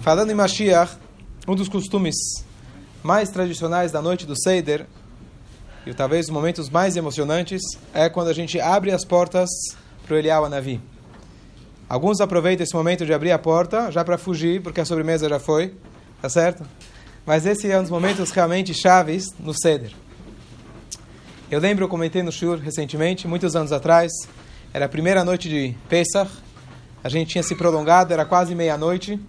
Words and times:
Falando 0.00 0.30
em 0.30 0.34
Mashiach, 0.34 0.96
um 1.46 1.54
dos 1.54 1.68
costumes 1.68 2.14
mais 3.02 3.28
tradicionais 3.28 3.92
da 3.92 4.00
noite 4.00 4.24
do 4.24 4.34
Seder, 4.34 4.86
e 5.86 5.92
talvez 5.92 6.24
os 6.24 6.32
momentos 6.32 6.70
mais 6.70 6.96
emocionantes, 6.96 7.60
é 7.92 8.08
quando 8.08 8.28
a 8.28 8.32
gente 8.32 8.58
abre 8.58 8.92
as 8.92 9.04
portas 9.04 9.50
para 10.06 10.14
o 10.14 10.18
Eliyahu 10.18 10.46
Anavi. 10.46 10.80
Alguns 11.86 12.18
aproveitam 12.22 12.64
esse 12.64 12.74
momento 12.74 13.04
de 13.04 13.12
abrir 13.12 13.30
a 13.30 13.38
porta 13.38 13.92
já 13.92 14.02
para 14.02 14.16
fugir, 14.16 14.62
porque 14.62 14.80
a 14.80 14.86
sobremesa 14.86 15.28
já 15.28 15.38
foi, 15.38 15.74
tá 16.22 16.30
certo? 16.30 16.64
Mas 17.26 17.44
esse 17.44 17.70
é 17.70 17.78
um 17.78 17.82
dos 17.82 17.90
momentos 17.90 18.30
realmente 18.30 18.72
chaves 18.72 19.26
no 19.38 19.52
Seder. 19.52 19.92
Eu 21.50 21.60
lembro, 21.60 21.84
eu 21.84 21.88
comentei 21.90 22.22
no 22.22 22.32
Shur 22.32 22.56
recentemente, 22.56 23.28
muitos 23.28 23.54
anos 23.54 23.70
atrás, 23.70 24.10
era 24.72 24.86
a 24.86 24.88
primeira 24.88 25.26
noite 25.26 25.46
de 25.46 25.76
Pesach, 25.90 26.30
a 27.04 27.08
gente 27.10 27.32
tinha 27.32 27.42
se 27.42 27.54
prolongado, 27.54 28.14
era 28.14 28.24
quase 28.24 28.54
meia-noite, 28.54 29.20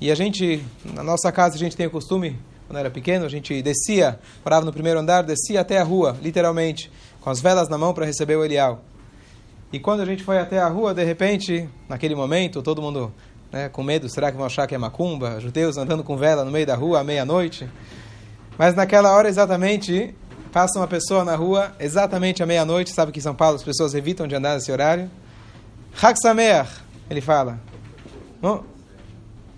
e 0.00 0.10
a 0.10 0.14
gente, 0.14 0.62
na 0.84 1.02
nossa 1.02 1.32
casa, 1.32 1.54
a 1.54 1.58
gente 1.58 1.76
tem 1.76 1.86
o 1.86 1.90
costume, 1.90 2.38
quando 2.66 2.78
era 2.78 2.90
pequeno, 2.90 3.24
a 3.24 3.28
gente 3.28 3.62
descia, 3.62 4.18
morava 4.44 4.64
no 4.64 4.72
primeiro 4.72 4.98
andar, 4.98 5.22
descia 5.22 5.60
até 5.60 5.78
a 5.78 5.84
rua, 5.84 6.16
literalmente, 6.20 6.90
com 7.20 7.30
as 7.30 7.40
velas 7.40 7.68
na 7.68 7.78
mão 7.78 7.94
para 7.94 8.04
receber 8.04 8.36
o 8.36 8.44
Elial. 8.44 8.82
E 9.72 9.78
quando 9.78 10.00
a 10.00 10.04
gente 10.04 10.22
foi 10.22 10.38
até 10.38 10.58
a 10.58 10.68
rua, 10.68 10.92
de 10.92 11.04
repente, 11.04 11.68
naquele 11.88 12.14
momento, 12.14 12.62
todo 12.62 12.82
mundo 12.82 13.12
né, 13.50 13.68
com 13.68 13.82
medo, 13.82 14.08
será 14.08 14.30
que 14.30 14.36
vão 14.36 14.46
achar 14.46 14.66
que 14.66 14.74
é 14.74 14.78
macumba? 14.78 15.40
Judeus 15.40 15.76
andando 15.76 16.04
com 16.04 16.16
vela 16.16 16.44
no 16.44 16.50
meio 16.50 16.66
da 16.66 16.74
rua 16.74 17.00
à 17.00 17.04
meia-noite? 17.04 17.68
Mas 18.58 18.74
naquela 18.74 19.12
hora, 19.12 19.28
exatamente, 19.28 20.14
passa 20.52 20.78
uma 20.78 20.86
pessoa 20.86 21.24
na 21.24 21.36
rua, 21.36 21.72
exatamente 21.80 22.42
à 22.42 22.46
meia-noite, 22.46 22.90
sabe 22.90 23.12
que 23.12 23.18
em 23.18 23.22
São 23.22 23.34
Paulo 23.34 23.56
as 23.56 23.62
pessoas 23.62 23.94
evitam 23.94 24.26
de 24.26 24.34
andar 24.34 24.54
nesse 24.54 24.70
horário. 24.70 25.10
Hak 26.00 26.18
Sameach, 26.20 26.70
ele 27.08 27.20
fala. 27.20 27.58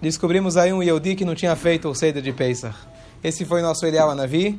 Descobrimos 0.01 0.57
aí 0.57 0.73
um 0.73 0.81
Yehudi 0.81 1.17
que 1.17 1.25
não 1.25 1.35
tinha 1.35 1.57
feito 1.57 1.89
o 1.89 1.95
Seder 1.95 2.23
de 2.23 2.33
Pesach. 2.33 2.77
Esse 3.23 3.45
foi 3.45 3.61
nosso 3.63 3.85
Eliel 3.85 4.09
Anavi. 4.09 4.57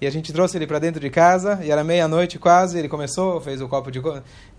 E 0.00 0.06
a 0.06 0.10
gente 0.10 0.32
trouxe 0.32 0.56
ele 0.56 0.66
para 0.66 0.78
dentro 0.78 1.00
de 1.00 1.10
casa, 1.10 1.58
e 1.60 1.72
era 1.72 1.82
meia-noite 1.82 2.38
quase, 2.38 2.78
ele 2.78 2.88
começou, 2.88 3.40
fez 3.40 3.60
o 3.60 3.66
copo 3.66 3.90
de... 3.90 4.00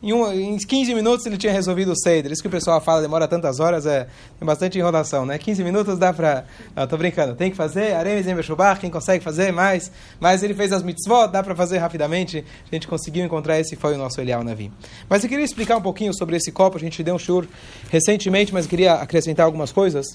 Em, 0.04 0.12
um, 0.12 0.30
em 0.34 0.58
15 0.58 0.94
minutos 0.94 1.26
ele 1.26 1.38
tinha 1.38 1.54
resolvido 1.54 1.94
o 1.94 1.96
Seder. 1.96 2.30
Isso 2.30 2.42
que 2.42 2.50
o 2.50 2.52
pessoal 2.52 2.82
fala, 2.82 3.02
demora 3.02 3.26
tantas 3.26 3.62
horas, 3.62 3.86
é, 3.86 4.08
tem 4.38 4.46
bastante 4.46 4.78
enrolação, 4.78 5.26
né? 5.26 5.38
15 5.38 5.64
minutos 5.64 5.98
dá 5.98 6.12
para... 6.12 6.44
Não, 6.76 6.86
tô 6.86 6.98
brincando. 6.98 7.36
Tem 7.36 7.50
que 7.50 7.56
fazer, 7.56 7.94
Aremes 7.94 8.28
em 8.28 8.36
quem 8.82 8.90
consegue 8.90 9.24
fazer 9.24 9.54
mais. 9.54 9.90
Mas 10.20 10.44
ele 10.44 10.54
fez 10.54 10.74
as 10.74 10.84
mitzvot, 10.84 11.30
dá 11.32 11.42
para 11.42 11.56
fazer 11.56 11.78
rapidamente. 11.78 12.44
A 12.70 12.76
gente 12.76 12.86
conseguiu 12.86 13.24
encontrar 13.24 13.58
esse, 13.58 13.78
foi 13.78 13.96
o 13.96 13.98
nosso 13.98 14.20
Elial 14.20 14.44
Navi. 14.44 14.70
Mas 15.08 15.24
eu 15.24 15.30
queria 15.30 15.46
explicar 15.46 15.78
um 15.78 15.82
pouquinho 15.82 16.14
sobre 16.14 16.36
esse 16.36 16.52
copo, 16.52 16.76
a 16.76 16.82
gente 16.82 17.02
deu 17.02 17.16
um 17.16 17.20
shur 17.20 17.48
recentemente, 17.90 18.54
mas 18.54 18.68
queria 18.68 18.96
acrescentar 18.96 19.46
algumas 19.46 19.72
coisas. 19.72 20.06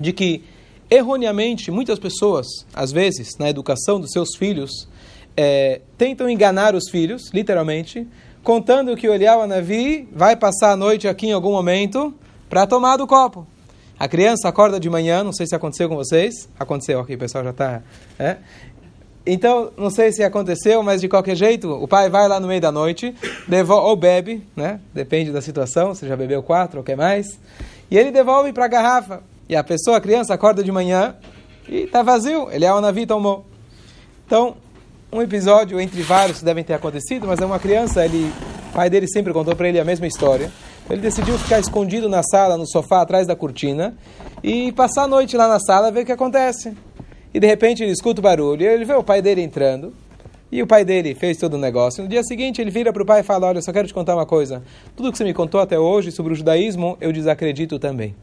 De 0.00 0.10
que 0.10 0.42
erroneamente, 0.92 1.70
muitas 1.70 1.98
pessoas, 1.98 2.46
às 2.74 2.92
vezes, 2.92 3.38
na 3.38 3.48
educação 3.48 3.98
dos 3.98 4.10
seus 4.10 4.36
filhos, 4.36 4.86
é, 5.34 5.80
tentam 5.96 6.28
enganar 6.28 6.74
os 6.74 6.90
filhos, 6.90 7.30
literalmente, 7.32 8.06
contando 8.42 8.94
que 8.94 9.08
o 9.08 9.14
Eliel 9.14 9.40
Anavi 9.40 10.06
vai 10.12 10.36
passar 10.36 10.72
a 10.72 10.76
noite 10.76 11.08
aqui 11.08 11.28
em 11.28 11.32
algum 11.32 11.52
momento 11.52 12.12
para 12.46 12.66
tomar 12.66 12.98
do 12.98 13.06
copo. 13.06 13.46
A 13.98 14.06
criança 14.06 14.48
acorda 14.48 14.78
de 14.78 14.90
manhã, 14.90 15.24
não 15.24 15.32
sei 15.32 15.46
se 15.46 15.54
aconteceu 15.54 15.88
com 15.88 15.96
vocês. 15.96 16.46
Aconteceu, 16.58 17.00
aqui 17.00 17.14
o 17.14 17.18
pessoal 17.18 17.44
já 17.44 17.50
está. 17.50 17.82
É? 18.18 18.36
Então, 19.24 19.70
não 19.78 19.88
sei 19.88 20.12
se 20.12 20.22
aconteceu, 20.22 20.82
mas 20.82 21.00
de 21.00 21.08
qualquer 21.08 21.36
jeito, 21.36 21.70
o 21.70 21.88
pai 21.88 22.10
vai 22.10 22.28
lá 22.28 22.38
no 22.38 22.48
meio 22.48 22.60
da 22.60 22.72
noite, 22.72 23.14
devolve, 23.48 23.86
ou 23.86 23.96
bebe, 23.96 24.46
né? 24.54 24.80
depende 24.92 25.30
da 25.30 25.40
situação, 25.40 25.94
se 25.94 26.06
já 26.06 26.16
bebeu 26.16 26.42
quatro 26.42 26.78
ou 26.78 26.84
quer 26.84 26.96
mais, 26.96 27.38
e 27.90 27.96
ele 27.96 28.10
devolve 28.10 28.52
para 28.52 28.64
a 28.66 28.68
garrafa. 28.68 29.31
E 29.52 29.56
a 29.56 29.62
pessoa, 29.62 29.98
a 29.98 30.00
criança, 30.00 30.32
acorda 30.32 30.64
de 30.64 30.72
manhã 30.72 31.14
e 31.68 31.82
está 31.82 32.02
vazio. 32.02 32.48
Ele 32.50 32.64
é 32.64 32.72
o 32.72 32.80
Navi 32.80 33.04
tomou. 33.04 33.44
Então, 34.24 34.56
um 35.12 35.20
episódio 35.20 35.78
entre 35.78 36.00
vários 36.00 36.38
que 36.38 36.44
devem 36.46 36.64
ter 36.64 36.72
acontecido, 36.72 37.26
mas 37.26 37.38
é 37.38 37.44
uma 37.44 37.58
criança, 37.58 38.02
ele, 38.02 38.32
o 38.70 38.72
pai 38.72 38.88
dele 38.88 39.06
sempre 39.06 39.30
contou 39.30 39.54
para 39.54 39.68
ele 39.68 39.78
a 39.78 39.84
mesma 39.84 40.06
história. 40.06 40.50
Ele 40.88 41.02
decidiu 41.02 41.36
ficar 41.36 41.60
escondido 41.60 42.08
na 42.08 42.22
sala, 42.22 42.56
no 42.56 42.66
sofá, 42.66 43.02
atrás 43.02 43.26
da 43.26 43.36
cortina, 43.36 43.94
e 44.42 44.72
passar 44.72 45.02
a 45.02 45.06
noite 45.06 45.36
lá 45.36 45.46
na 45.46 45.60
sala, 45.60 45.90
ver 45.90 46.04
o 46.04 46.06
que 46.06 46.12
acontece. 46.12 46.74
E 47.34 47.38
de 47.38 47.46
repente 47.46 47.82
ele 47.82 47.92
escuta 47.92 48.20
o 48.20 48.22
barulho, 48.22 48.64
ele 48.64 48.86
vê 48.86 48.94
o 48.94 49.04
pai 49.04 49.20
dele 49.20 49.42
entrando, 49.42 49.92
e 50.50 50.62
o 50.62 50.66
pai 50.66 50.82
dele 50.82 51.14
fez 51.14 51.36
todo 51.36 51.54
o 51.54 51.58
negócio. 51.58 52.02
No 52.02 52.08
dia 52.08 52.22
seguinte 52.24 52.62
ele 52.62 52.70
vira 52.70 52.90
para 52.90 53.02
o 53.02 53.06
pai 53.06 53.20
e 53.20 53.22
fala: 53.22 53.48
Olha, 53.48 53.60
só 53.60 53.70
quero 53.70 53.86
te 53.86 53.92
contar 53.92 54.14
uma 54.14 54.24
coisa. 54.24 54.62
Tudo 54.96 55.12
que 55.12 55.18
você 55.18 55.24
me 55.24 55.34
contou 55.34 55.60
até 55.60 55.78
hoje 55.78 56.10
sobre 56.10 56.32
o 56.32 56.36
judaísmo, 56.36 56.96
eu 57.02 57.12
desacredito 57.12 57.78
também. 57.78 58.16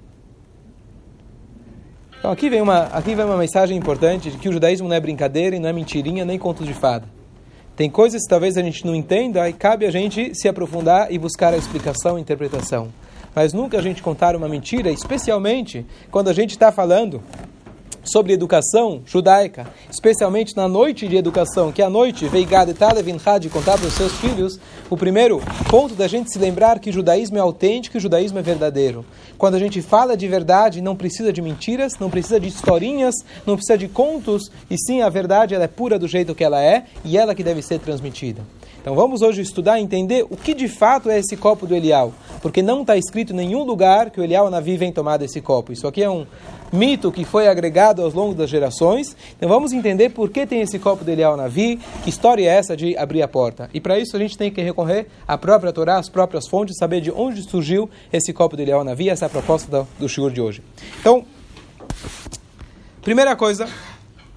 Então 2.20 2.32
aqui 2.32 2.50
vem, 2.50 2.62
uma, 2.62 2.84
aqui 2.88 3.16
vem 3.16 3.24
uma 3.24 3.38
mensagem 3.38 3.78
importante 3.78 4.30
de 4.30 4.38
que 4.38 4.50
o 4.50 4.52
judaísmo 4.52 4.90
não 4.90 4.96
é 4.96 5.00
brincadeira 5.00 5.56
e 5.56 5.60
não 5.60 5.70
é 5.70 5.74
mentirinha 5.74 6.26
nem 6.26 6.38
contos 6.38 6.68
de 6.68 6.74
fada. 6.74 7.08
Tem 7.78 7.90
coisas 7.90 8.24
que 8.24 8.28
talvez 8.28 8.58
a 8.58 8.62
gente 8.62 8.86
não 8.86 8.94
entenda 8.94 9.48
e 9.48 9.54
cabe 9.54 9.86
a 9.86 9.92
gente 9.92 10.36
se 10.36 10.50
aprofundar 10.50 11.10
e 11.10 11.18
buscar 11.18 11.54
a 11.54 11.58
explicação 11.58 12.18
e 12.18 12.22
interpretação. 12.22 12.90
Mas 13.34 13.54
nunca 13.54 13.78
a 13.78 13.82
gente 13.82 14.04
contar 14.04 14.36
uma 14.36 14.50
mentira, 14.50 14.92
especialmente 14.92 15.86
quando 16.12 16.28
a 16.28 16.34
gente 16.34 16.52
está 16.52 16.74
falando 16.74 17.24
sobre 18.12 18.34
educação 18.34 19.02
judaica, 19.06 19.68
especialmente 19.90 20.56
na 20.56 20.68
noite 20.68 21.08
de 21.08 21.16
educação, 21.16 21.72
que 21.72 21.82
é 21.82 21.86
a 21.86 21.90
noite 21.90 22.28
veigada 22.28 22.72
e 22.72 23.40
de 23.40 23.50
contar 23.50 23.78
para 23.78 23.88
os 23.88 23.94
seus 23.94 24.14
filhos, 24.14 24.60
o 24.90 24.98
primeiro 24.98 25.42
ponto 25.70 25.96
da 25.96 26.08
gente 26.08 26.32
se 26.32 26.40
lembrar 26.40 26.80
que 26.80 26.92
judaísmo 26.92 27.38
é 27.38 27.42
autêntico 27.42 27.98
e 27.98 28.00
judaísmo 28.00 28.40
é 28.40 28.42
verdadeiro. 28.42 29.06
Quando 29.38 29.56
a 29.56 29.60
gente 29.60 29.82
fala 29.82 30.18
de 30.18 30.28
verdade, 30.28 30.82
não 30.82 30.96
precisa 30.96 31.32
de 31.32 31.42
mentiras, 31.42 31.94
não 32.00 32.10
precisa 32.10 32.40
de 32.40 32.48
historinhas, 32.48 33.16
não 33.46 33.56
precisa 33.56 33.78
de 33.78 33.88
contos, 33.88 34.52
e 34.70 34.76
sim 34.78 35.02
a 35.02 35.10
verdade 35.10 35.56
ela 35.56 35.64
é 35.64 35.68
pura 35.68 36.00
do 36.00 36.08
jeito 36.08 36.36
que 36.36 36.44
ela 36.44 36.62
é 36.62 36.86
e 37.04 37.18
ela 37.18 37.36
que 37.36 37.44
deve 37.44 37.62
ser 37.62 37.80
transmitida. 37.80 38.42
Então 38.90 38.98
vamos 38.98 39.22
hoje 39.22 39.44
estudar 39.44 39.80
e 39.80 39.84
entender 39.84 40.26
o 40.32 40.36
que 40.36 40.52
de 40.52 40.68
fato 40.68 41.12
é 41.12 41.20
esse 41.20 41.38
copo 41.38 41.68
do 41.68 41.76
Elial, 41.76 42.12
porque 42.42 42.60
não 42.60 42.82
está 42.82 42.98
escrito 42.98 43.34
em 43.34 43.36
nenhum 43.36 43.64
lugar 43.64 44.10
que 44.10 44.20
o 44.20 44.24
Elial 44.24 44.50
Navi 44.50 44.78
vem 44.78 44.92
tomar 44.92 45.18
desse 45.18 45.40
copo. 45.42 45.72
Isso 45.72 45.86
aqui 45.86 46.02
é 46.02 46.10
um 46.10 46.26
mito 46.74 47.12
que 47.12 47.24
foi 47.24 47.48
agregado 47.48 48.02
ao 48.02 48.10
longo 48.10 48.34
das 48.34 48.50
gerações. 48.50 49.16
Então 49.38 49.48
vamos 49.48 49.74
entender 49.74 50.10
por 50.10 50.32
que 50.32 50.44
tem 50.44 50.62
esse 50.62 50.80
copo 50.80 51.06
do 51.06 51.12
Elial 51.12 51.38
Navi, 51.38 51.80
que 52.04 52.10
história 52.10 52.44
é 52.44 52.48
essa 52.48 52.76
de 52.76 52.98
abrir 52.98 53.22
a 53.22 53.28
porta. 53.28 53.70
E 53.76 53.80
para 53.80 54.00
isso 54.00 54.18
a 54.18 54.20
gente 54.20 54.36
tem 54.36 54.50
que 54.50 54.60
recorrer 54.60 55.06
à 55.28 55.38
própria 55.38 55.72
Torá, 55.72 56.00
às 56.00 56.10
próprias 56.10 56.48
fontes, 56.48 56.76
saber 56.76 57.00
de 57.00 57.12
onde 57.12 57.44
surgiu 57.44 57.88
esse 58.12 58.34
copo 58.34 58.56
do 58.56 58.64
Elial 58.64 58.84
Navi, 58.84 59.08
essa 59.08 59.26
é 59.26 59.28
a 59.28 59.30
proposta 59.30 59.86
do, 60.00 60.10
shiur 60.10 60.32
de 60.32 60.42
hoje. 60.42 60.64
Então, 61.00 61.24
primeira 63.04 63.36
coisa, 63.36 63.70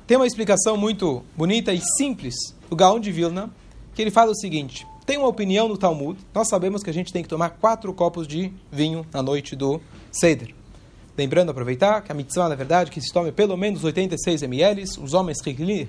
tem 0.07 0.19
uma 0.19 0.27
explicação 0.27 0.77
muito 0.77 1.23
bonita 1.35 1.73
e 1.73 1.81
simples 1.97 2.35
do 2.69 2.77
Gaon 2.77 3.01
de 3.01 3.11
Vilna, 3.11 3.51
que 3.95 4.03
ele 4.03 4.11
fala 4.11 4.31
o 4.31 4.35
seguinte: 4.37 4.87
tem 5.05 5.19
uma 5.19 5.29
opinião 5.29 5.69
no 5.69 5.77
Talmud, 5.77 6.19
nós 6.35 6.49
sabemos 6.49 6.83
que 6.83 6.91
a 6.91 6.95
gente 6.95 7.13
tem 7.13 7.23
que 7.23 7.29
tomar 7.29 7.51
quatro 7.51 7.93
copos 7.93 8.27
de 8.27 8.53
vinho 8.71 9.07
na 9.13 9.23
noite 9.23 9.57
do 9.57 9.81
Seder. 10.11 10.55
Lembrando, 11.17 11.51
aproveitar 11.51 12.01
que 12.01 12.11
a 12.11 12.15
mitzvah, 12.15 12.49
na 12.49 12.55
verdade, 12.55 12.91
que 12.91 12.99
se 12.99 13.13
tome 13.13 13.31
pelo 13.31 13.55
menos 13.55 13.85
86 13.85 14.45
ml, 14.45 14.83
os 14.99 15.13
homens 15.13 15.39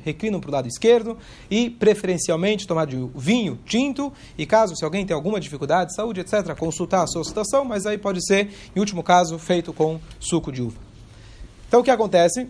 reclinam 0.03 0.42
para 0.42 0.50
o 0.50 0.52
lado 0.52 0.68
esquerdo 0.68 1.18
e, 1.50 1.69
preferencialmente, 1.69 2.68
tomar 2.68 2.86
de 2.86 2.97
vinho 3.16 3.58
tinto. 3.66 4.12
E 4.38 4.46
caso, 4.46 4.75
se 4.75 4.84
alguém 4.84 5.06
tem 5.06 5.16
alguma 5.16 5.40
dificuldade 5.40 5.92
de 5.92 5.96
saúde, 5.96 6.19
etc., 6.19 6.53
consultar 6.58 7.03
a 7.03 7.08
sua 7.08 7.24
situação, 7.24 7.63
mas 7.63 7.86
aí 7.86 7.97
pode 7.97 8.19
ser, 8.25 8.50
em 8.75 8.80
último 8.81 9.02
caso, 9.02 9.40
feito 9.40 9.72
com 9.72 9.97
suco 10.19 10.52
de 10.52 10.62
uva. 10.62 10.78
Então, 11.69 11.80
o 11.80 11.84
que 11.84 11.92
acontece? 11.92 12.50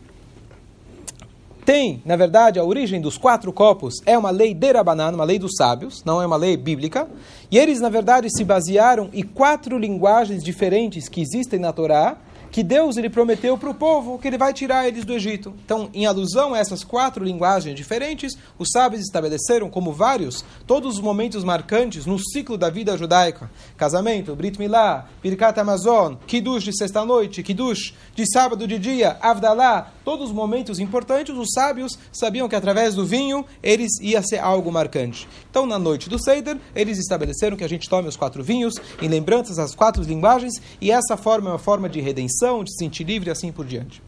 Tem, 1.66 2.02
na 2.06 2.16
verdade, 2.16 2.60
a 2.60 2.64
origem 2.64 3.00
dos 3.00 3.18
quatro 3.18 3.54
copos 3.54 3.96
é 4.06 4.18
uma 4.18 4.30
lei 4.30 4.54
de 4.54 4.72
Rabanan, 4.72 5.12
uma 5.12 5.24
lei 5.24 5.40
dos 5.40 5.56
sábios, 5.58 6.04
não 6.04 6.22
é 6.22 6.26
uma 6.26 6.36
lei 6.36 6.58
bíblica. 6.58 7.08
E 7.50 7.58
eles, 7.58 7.80
na 7.80 7.90
verdade, 7.90 8.28
se 8.30 8.44
basearam 8.44 9.10
em 9.14 9.24
quatro 9.24 9.78
linguagens 9.78 10.44
diferentes 10.44 11.08
que 11.08 11.22
existem 11.22 11.60
na 11.60 11.72
Torá, 11.72 12.18
que 12.54 12.62
Deus 12.62 12.98
ele 12.98 13.10
prometeu 13.10 13.58
para 13.58 13.72
o 13.72 13.74
povo 13.74 14.20
que 14.20 14.28
ele 14.28 14.38
vai 14.38 14.54
tirar 14.54 14.88
eles 14.88 15.04
do 15.04 15.14
Egito. 15.14 15.56
Então, 15.66 15.90
em 15.92 16.06
alusão 16.06 16.54
a 16.54 16.60
essas 16.60 16.84
quatro 16.84 17.26
linguagens 17.26 17.76
diferentes, 17.76 18.38
os 18.60 18.70
sábios 18.72 19.02
estabeleceram 19.02 19.72
como 19.72 19.92
vários 19.92 20.46
todos 20.68 20.98
os 20.98 21.02
momentos 21.02 21.44
marcantes 21.44 22.06
no 22.06 22.20
ciclo 22.20 22.56
da 22.56 22.70
vida 22.70 22.96
judaica: 22.96 23.50
casamento, 23.76 24.36
Brit 24.36 24.60
Milá, 24.60 25.08
Birkat 25.24 25.60
Amazon, 25.60 26.14
Kiddush 26.28 26.66
de 26.66 26.78
sexta-noite, 26.78 27.42
Kiddush 27.42 27.96
de 28.14 28.24
sábado 28.32 28.68
de 28.68 28.78
dia, 28.78 29.18
Avdalá, 29.20 29.92
todos 30.04 30.30
os 30.30 30.36
momentos 30.36 30.80
importantes, 30.80 31.36
os 31.36 31.52
sábios 31.54 31.98
sabiam 32.12 32.48
que 32.50 32.56
através 32.56 32.96
do 32.96 33.06
vinho 33.06 33.46
eles 33.62 33.92
ia 34.02 34.22
ser 34.22 34.40
algo 34.40 34.72
marcante. 34.72 35.28
Então, 35.50 35.66
na 35.66 35.80
noite 35.80 36.10
do 36.10 36.22
Seder, 36.22 36.58
eles 36.76 36.98
estabeleceram 36.98 37.58
que 37.58 37.64
a 37.64 37.70
gente 37.70 37.90
tome 37.90 38.08
os 38.08 38.16
quatro 38.16 38.44
vinhos 38.44 38.76
em 39.02 39.08
lembranças 39.08 39.58
das 39.58 39.76
quatro 39.76 40.04
linguagens, 40.04 40.54
e 40.82 40.92
essa 40.92 41.16
forma 41.18 41.50
é 41.50 41.54
uma 41.54 41.60
forma 41.60 41.90
de 41.90 42.02
redenção 42.02 42.64
de 42.64 42.72
se 42.72 42.78
sentir 42.78 43.04
livre 43.04 43.30
e 43.30 43.32
assim 43.32 43.52
por 43.52 43.66
diante. 43.66 44.02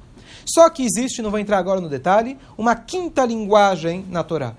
Só 0.46 0.70
que 0.70 0.84
existe, 0.84 1.22
não 1.22 1.32
vou 1.32 1.40
entrar 1.40 1.58
agora 1.58 1.82
no 1.82 1.90
detalhe, 1.90 2.38
uma 2.58 2.76
quinta 2.76 3.26
linguagem 3.26 4.06
na 4.10 4.24
Torá. 4.24 4.56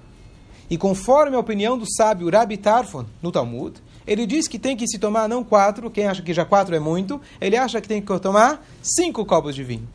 E 0.68 0.76
conforme 0.76 1.36
a 1.36 1.38
opinião 1.38 1.78
do 1.78 1.86
sábio 1.88 2.28
Rabbi 2.28 2.56
Tarfon, 2.56 3.06
no 3.22 3.30
Talmud, 3.30 3.80
ele 4.04 4.26
diz 4.26 4.48
que 4.48 4.58
tem 4.58 4.76
que 4.76 4.86
se 4.86 4.98
tomar 4.98 5.28
não 5.28 5.44
quatro, 5.44 5.90
quem 5.90 6.06
acha 6.06 6.22
que 6.22 6.34
já 6.34 6.44
quatro 6.44 6.74
é 6.74 6.80
muito, 6.80 7.20
ele 7.40 7.56
acha 7.56 7.80
que 7.80 7.88
tem 7.88 8.00
que 8.00 8.18
tomar 8.18 8.64
cinco 8.82 9.24
copos 9.24 9.54
de 9.54 9.62
vinho. 9.62 9.88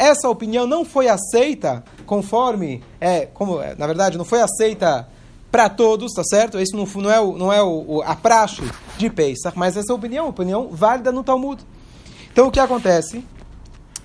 Essa 0.00 0.30
opinião 0.30 0.66
não 0.66 0.82
foi 0.82 1.08
aceita 1.08 1.84
conforme, 2.06 2.82
é, 2.98 3.26
como, 3.26 3.60
é, 3.60 3.74
na 3.74 3.86
verdade, 3.86 4.16
não 4.16 4.24
foi 4.24 4.40
aceita 4.40 5.06
para 5.52 5.68
todos, 5.68 6.14
tá 6.14 6.24
certo? 6.24 6.58
Isso 6.58 6.74
não, 6.74 6.86
não 7.02 7.12
é, 7.12 7.20
o, 7.20 7.36
não 7.36 7.52
é 7.52 7.62
o, 7.62 8.00
a 8.06 8.16
praxe 8.16 8.62
de 8.96 9.10
Pesach, 9.10 9.58
mas 9.58 9.76
essa 9.76 9.92
opinião, 9.92 10.26
opinião 10.26 10.68
válida 10.68 11.12
no 11.12 11.22
Talmud. 11.22 11.62
Então 12.32 12.48
o 12.48 12.50
que 12.50 12.58
acontece? 12.58 13.22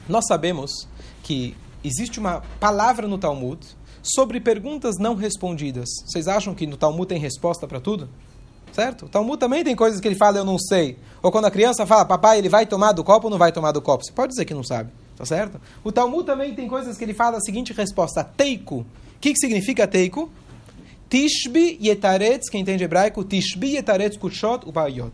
Nós 0.05 0.25
sabemos 0.27 0.85
que 1.23 1.55
existe 1.81 2.19
uma 2.19 2.43
palavra 2.59 3.07
no 3.07 3.17
Talmud 3.17 3.65
sobre 4.03 4.41
perguntas 4.41 4.97
não 4.99 5.15
respondidas. 5.15 5.87
Vocês 6.05 6.27
acham 6.27 6.53
que 6.53 6.67
no 6.67 6.75
Talmud 6.75 7.07
tem 7.07 7.19
resposta 7.19 7.65
para 7.65 7.79
tudo? 7.79 8.09
Certo? 8.73 9.05
O 9.05 9.09
Talmud 9.09 9.37
também 9.37 9.63
tem 9.63 9.77
coisas 9.77 10.01
que 10.01 10.07
ele 10.09 10.15
fala, 10.15 10.39
eu 10.39 10.45
não 10.45 10.59
sei. 10.59 10.99
Ou 11.23 11.31
quando 11.31 11.45
a 11.45 11.51
criança 11.51 11.85
fala, 11.85 12.03
papai, 12.03 12.37
ele 12.37 12.49
vai 12.49 12.65
tomar 12.65 12.91
do 12.91 13.01
copo 13.01 13.27
ou 13.27 13.31
não 13.31 13.37
vai 13.37 13.53
tomar 13.53 13.71
do 13.71 13.81
copo? 13.81 14.03
Você 14.03 14.11
pode 14.11 14.31
dizer 14.31 14.43
que 14.43 14.53
não 14.53 14.61
sabe, 14.61 14.91
tá 15.15 15.25
certo? 15.25 15.59
O 15.83 15.91
Talmud 15.91 16.25
também 16.25 16.53
tem 16.53 16.67
coisas 16.67 16.97
que 16.97 17.03
ele 17.03 17.13
fala 17.13 17.37
a 17.37 17.41
seguinte 17.41 17.73
resposta, 17.73 18.23
teiko. 18.23 18.77
O 18.77 18.85
que, 19.19 19.33
que 19.33 19.39
significa 19.39 19.87
teiko? 19.87 20.29
Tishbi 21.09 21.77
yetaretz, 21.81 22.49
quem 22.49 22.61
entende 22.61 22.83
hebraico, 22.83 23.23
Tishbi 23.23 23.75
yetaretz 23.75 24.17
kushot 24.17 24.67
upayot. 24.67 25.13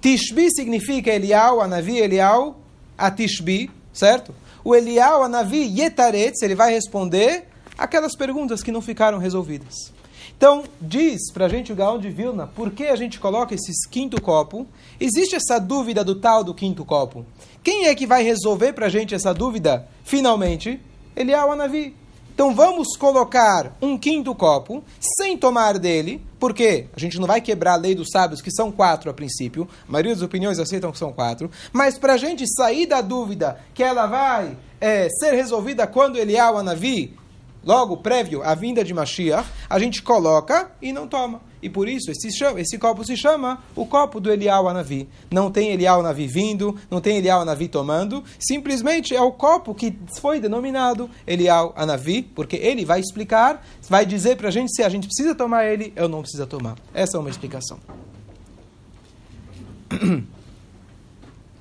Tishbi 0.00 0.50
significa 0.50 1.10
Elial, 1.10 1.60
Anavi, 1.60 1.98
Elial, 1.98 2.60
a 2.96 3.10
Tishbi, 3.10 3.70
certo? 3.92 4.34
O 4.62 4.74
Elial, 4.74 5.22
Anavi, 5.22 5.80
yetaretz, 5.80 6.42
ele 6.42 6.54
vai 6.54 6.72
responder 6.72 7.48
aquelas 7.76 8.14
perguntas 8.14 8.62
que 8.62 8.70
não 8.70 8.80
ficaram 8.80 9.18
resolvidas. 9.18 9.92
Então, 10.36 10.64
diz 10.80 11.30
para 11.32 11.46
a 11.46 11.48
gente 11.48 11.72
o 11.72 11.76
Gaon 11.76 11.98
de 11.98 12.10
Vilna, 12.10 12.46
por 12.46 12.70
que 12.70 12.84
a 12.84 12.96
gente 12.96 13.18
coloca 13.18 13.54
esse 13.54 13.72
quinto 13.88 14.20
copo? 14.20 14.66
Existe 15.00 15.36
essa 15.36 15.58
dúvida 15.58 16.04
do 16.04 16.14
tal 16.14 16.44
do 16.44 16.54
quinto 16.54 16.84
copo. 16.84 17.24
Quem 17.62 17.86
é 17.86 17.94
que 17.94 18.06
vai 18.06 18.22
resolver 18.22 18.72
para 18.72 18.86
a 18.86 18.90
gente 18.90 19.14
essa 19.14 19.32
dúvida, 19.32 19.88
finalmente? 20.04 20.80
Elial 21.16 21.52
Anavi. 21.52 21.94
Então 22.34 22.52
vamos 22.52 22.96
colocar 22.96 23.76
um 23.80 23.96
quinto 23.96 24.34
copo 24.34 24.82
sem 24.98 25.38
tomar 25.38 25.78
dele, 25.78 26.20
porque 26.40 26.88
a 26.94 26.98
gente 26.98 27.16
não 27.16 27.28
vai 27.28 27.40
quebrar 27.40 27.74
a 27.74 27.76
lei 27.76 27.94
dos 27.94 28.08
sábios, 28.10 28.42
que 28.42 28.50
são 28.50 28.72
quatro 28.72 29.08
a 29.08 29.14
princípio, 29.14 29.68
a 29.88 29.92
maioria 29.92 30.14
das 30.14 30.22
opiniões 30.22 30.58
aceitam 30.58 30.90
que 30.90 30.98
são 30.98 31.12
quatro, 31.12 31.48
mas 31.72 31.96
para 31.96 32.14
a 32.14 32.16
gente 32.16 32.44
sair 32.52 32.86
da 32.86 33.00
dúvida 33.00 33.60
que 33.72 33.84
ela 33.84 34.06
vai 34.06 34.58
é, 34.80 35.08
ser 35.10 35.32
resolvida 35.32 35.86
quando 35.86 36.16
ele 36.16 36.36
é 36.36 36.50
o 36.50 36.58
Anavi, 36.58 37.16
logo 37.64 37.96
prévio 37.96 38.42
à 38.42 38.54
vinda 38.54 38.84
de 38.84 38.92
Mashiach, 38.92 39.48
a 39.68 39.78
gente 39.78 40.02
coloca 40.02 40.70
e 40.80 40.92
não 40.92 41.06
toma. 41.06 41.40
E 41.62 41.68
por 41.70 41.88
isso 41.88 42.10
esse, 42.10 42.28
esse 42.58 42.78
copo 42.78 43.02
se 43.04 43.16
chama 43.16 43.64
o 43.74 43.86
copo 43.86 44.20
do 44.20 44.30
Elial 44.30 44.68
Anavi. 44.68 45.08
Não 45.30 45.50
tem 45.50 45.70
Elial 45.70 46.00
Anavi 46.00 46.26
vindo, 46.26 46.78
não 46.90 47.00
tem 47.00 47.16
Elial 47.16 47.40
Anavi 47.40 47.68
tomando, 47.68 48.22
simplesmente 48.38 49.16
é 49.16 49.22
o 49.22 49.32
copo 49.32 49.74
que 49.74 49.98
foi 50.20 50.38
denominado 50.40 51.08
Elial 51.26 51.72
Anavi, 51.74 52.22
porque 52.22 52.56
ele 52.56 52.84
vai 52.84 53.00
explicar, 53.00 53.64
vai 53.88 54.04
dizer 54.04 54.36
para 54.36 54.48
a 54.48 54.50
gente 54.50 54.74
se 54.74 54.82
a 54.82 54.90
gente 54.90 55.06
precisa 55.06 55.34
tomar 55.34 55.64
ele 55.64 55.92
ou 55.98 56.08
não 56.08 56.20
precisa 56.20 56.46
tomar. 56.46 56.76
Essa 56.92 57.16
é 57.16 57.20
uma 57.20 57.30
explicação. 57.30 57.78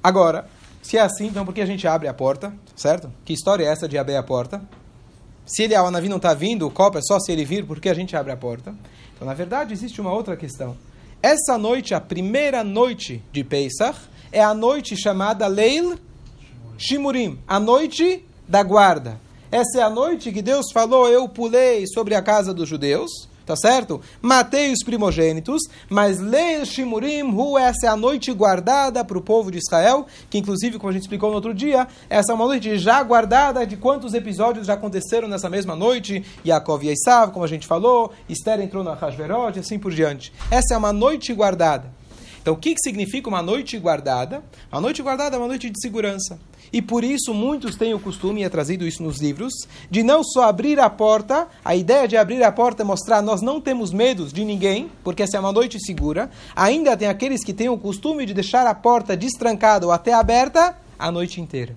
Agora, 0.03 0.49
se 0.81 0.97
é 0.97 1.01
assim, 1.01 1.27
então 1.27 1.45
por 1.45 1.53
que 1.53 1.61
a 1.61 1.65
gente 1.65 1.87
abre 1.87 2.09
a 2.09 2.13
porta, 2.13 2.53
certo? 2.75 3.09
Que 3.23 3.31
história 3.31 3.63
é 3.63 3.67
essa 3.67 3.87
de 3.87 3.97
abrir 3.97 4.17
a 4.17 4.23
porta? 4.23 4.61
Se 5.45 5.63
ele, 5.63 5.75
o 5.75 5.85
Anavi 5.85 6.09
não 6.09 6.17
está 6.17 6.33
vindo, 6.33 6.65
o 6.65 6.71
copo 6.71 6.97
é 6.97 7.01
só 7.01 7.19
se 7.19 7.31
ele 7.31 7.43
vir, 7.43 7.65
porque 7.65 7.89
a 7.89 7.93
gente 7.93 8.15
abre 8.15 8.31
a 8.31 8.37
porta. 8.37 8.73
Então, 9.15 9.27
na 9.27 9.33
verdade, 9.33 9.73
existe 9.73 9.99
uma 9.99 10.13
outra 10.13 10.37
questão. 10.37 10.77
Essa 11.21 11.57
noite, 11.57 11.93
a 11.93 12.01
primeira 12.01 12.63
noite 12.63 13.23
de 13.31 13.43
Pesach, 13.43 13.97
é 14.31 14.41
a 14.41 14.53
noite 14.53 14.95
chamada 14.97 15.47
Leil 15.47 15.97
Shimurim, 16.77 17.39
a 17.47 17.59
noite 17.59 18.25
da 18.47 18.63
guarda. 18.63 19.19
Essa 19.51 19.79
é 19.79 19.83
a 19.83 19.89
noite 19.89 20.31
que 20.31 20.41
Deus 20.41 20.71
falou: 20.73 21.07
Eu 21.07 21.29
pulei 21.29 21.85
sobre 21.87 22.15
a 22.15 22.21
casa 22.21 22.53
dos 22.53 22.67
judeus 22.67 23.29
tá 23.45 23.55
certo? 23.55 24.01
Matei 24.21 24.71
os 24.71 24.83
primogênitos, 24.83 25.61
mas 25.89 26.19
Leil 26.19 26.65
Shimurim 26.65 27.23
Hu, 27.23 27.57
essa 27.57 27.87
é 27.87 27.89
a 27.89 27.95
noite 27.95 28.31
guardada 28.31 29.03
para 29.03 29.17
o 29.17 29.21
povo 29.21 29.51
de 29.51 29.57
Israel, 29.57 30.05
que 30.29 30.37
inclusive, 30.37 30.77
como 30.77 30.89
a 30.89 30.93
gente 30.93 31.03
explicou 31.03 31.29
no 31.29 31.35
outro 31.35 31.53
dia, 31.53 31.87
essa 32.09 32.31
é 32.31 32.35
uma 32.35 32.45
noite 32.45 32.77
já 32.77 33.01
guardada 33.03 33.65
de 33.65 33.77
quantos 33.77 34.13
episódios 34.13 34.67
já 34.67 34.73
aconteceram 34.73 35.27
nessa 35.27 35.49
mesma 35.49 35.75
noite, 35.75 36.23
Yaakov 36.45 36.83
e 36.85 36.89
Esav, 36.89 37.31
como 37.31 37.45
a 37.45 37.47
gente 37.47 37.67
falou, 37.67 38.11
Esther 38.29 38.61
entrou 38.61 38.83
na 38.83 38.93
Hashverot 38.93 39.57
e 39.57 39.59
assim 39.59 39.79
por 39.79 39.91
diante. 39.91 40.33
Essa 40.49 40.75
é 40.75 40.77
uma 40.77 40.93
noite 40.93 41.33
guardada. 41.33 41.91
Então, 42.41 42.55
o 42.55 42.57
que, 42.57 42.75
que 42.75 42.81
significa 42.81 43.29
uma 43.29 43.41
noite 43.41 43.77
guardada? 43.79 44.43
Uma 44.69 44.81
noite 44.81 45.01
guardada 45.01 45.37
é 45.37 45.39
uma 45.39 45.47
noite 45.47 45.69
de 45.69 45.79
segurança. 45.79 46.37
E 46.73 46.81
por 46.81 47.03
isso 47.03 47.35
muitos 47.35 47.75
têm 47.75 47.93
o 47.93 47.99
costume, 47.99 48.41
e 48.41 48.43
é 48.43 48.49
trazido 48.49 48.87
isso 48.87 49.03
nos 49.03 49.21
livros, 49.21 49.53
de 49.91 50.01
não 50.01 50.23
só 50.23 50.49
abrir 50.49 50.79
a 50.79 50.89
porta, 50.89 51.47
a 51.63 51.75
ideia 51.75 52.07
de 52.07 52.17
abrir 52.17 52.43
a 52.43 52.51
porta 52.51 52.81
é 52.81 52.85
mostrar 52.85 53.21
nós 53.21 53.43
não 53.43 53.61
temos 53.61 53.93
medos 53.93 54.33
de 54.33 54.43
ninguém, 54.43 54.89
porque 55.03 55.21
essa 55.21 55.37
é 55.37 55.39
uma 55.39 55.51
noite 55.51 55.79
segura. 55.79 56.31
Ainda 56.55 56.97
tem 56.97 57.07
aqueles 57.07 57.43
que 57.43 57.53
têm 57.53 57.69
o 57.69 57.77
costume 57.77 58.25
de 58.25 58.33
deixar 58.33 58.65
a 58.65 58.73
porta 58.73 59.15
destrancada 59.15 59.85
ou 59.85 59.91
até 59.91 60.13
aberta 60.13 60.75
a 60.97 61.11
noite 61.11 61.39
inteira. 61.39 61.75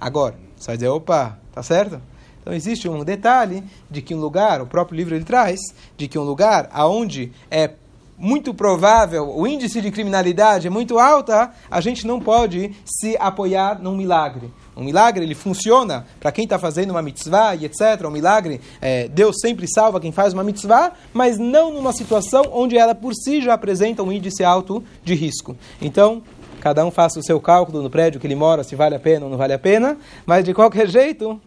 Agora, 0.00 0.34
você 0.56 0.66
vai 0.66 0.76
dizer, 0.76 0.88
opa, 0.88 1.38
tá 1.52 1.62
certo? 1.62 2.00
Então 2.40 2.52
existe 2.52 2.88
um 2.88 3.04
detalhe 3.04 3.62
de 3.88 4.02
que 4.02 4.14
um 4.14 4.20
lugar, 4.20 4.60
o 4.60 4.66
próprio 4.66 4.96
livro 4.96 5.14
ele 5.14 5.24
traz, 5.24 5.60
de 5.96 6.08
que 6.08 6.18
um 6.18 6.22
lugar 6.22 6.68
aonde 6.72 7.32
é 7.50 7.70
muito 8.18 8.54
provável, 8.54 9.30
o 9.36 9.46
índice 9.46 9.80
de 9.80 9.90
criminalidade 9.90 10.66
é 10.66 10.70
muito 10.70 10.98
alta, 10.98 11.50
a 11.70 11.80
gente 11.80 12.06
não 12.06 12.18
pode 12.20 12.74
se 12.84 13.16
apoiar 13.18 13.80
num 13.80 13.96
milagre. 13.96 14.52
Um 14.76 14.84
milagre, 14.84 15.24
ele 15.24 15.34
funciona 15.34 16.06
para 16.20 16.30
quem 16.30 16.44
está 16.44 16.58
fazendo 16.58 16.90
uma 16.90 17.00
mitzvah 17.00 17.54
e 17.54 17.64
etc. 17.64 18.04
Um 18.04 18.10
milagre, 18.10 18.60
é, 18.80 19.08
Deus 19.08 19.36
sempre 19.40 19.66
salva 19.66 20.00
quem 20.00 20.12
faz 20.12 20.34
uma 20.34 20.44
mitzvah, 20.44 20.92
mas 21.14 21.38
não 21.38 21.72
numa 21.72 21.92
situação 21.92 22.44
onde 22.52 22.76
ela 22.76 22.94
por 22.94 23.14
si 23.14 23.40
já 23.40 23.54
apresenta 23.54 24.02
um 24.02 24.12
índice 24.12 24.44
alto 24.44 24.84
de 25.02 25.14
risco. 25.14 25.56
Então, 25.80 26.22
cada 26.60 26.84
um 26.84 26.90
faça 26.90 27.18
o 27.18 27.22
seu 27.22 27.40
cálculo 27.40 27.82
no 27.82 27.88
prédio 27.88 28.20
que 28.20 28.26
ele 28.26 28.34
mora, 28.34 28.64
se 28.64 28.76
vale 28.76 28.94
a 28.94 29.00
pena 29.00 29.24
ou 29.24 29.30
não 29.30 29.38
vale 29.38 29.52
a 29.52 29.58
pena, 29.58 29.96
mas 30.26 30.44
de 30.44 30.52
qualquer 30.52 30.88
jeito, 30.88 31.40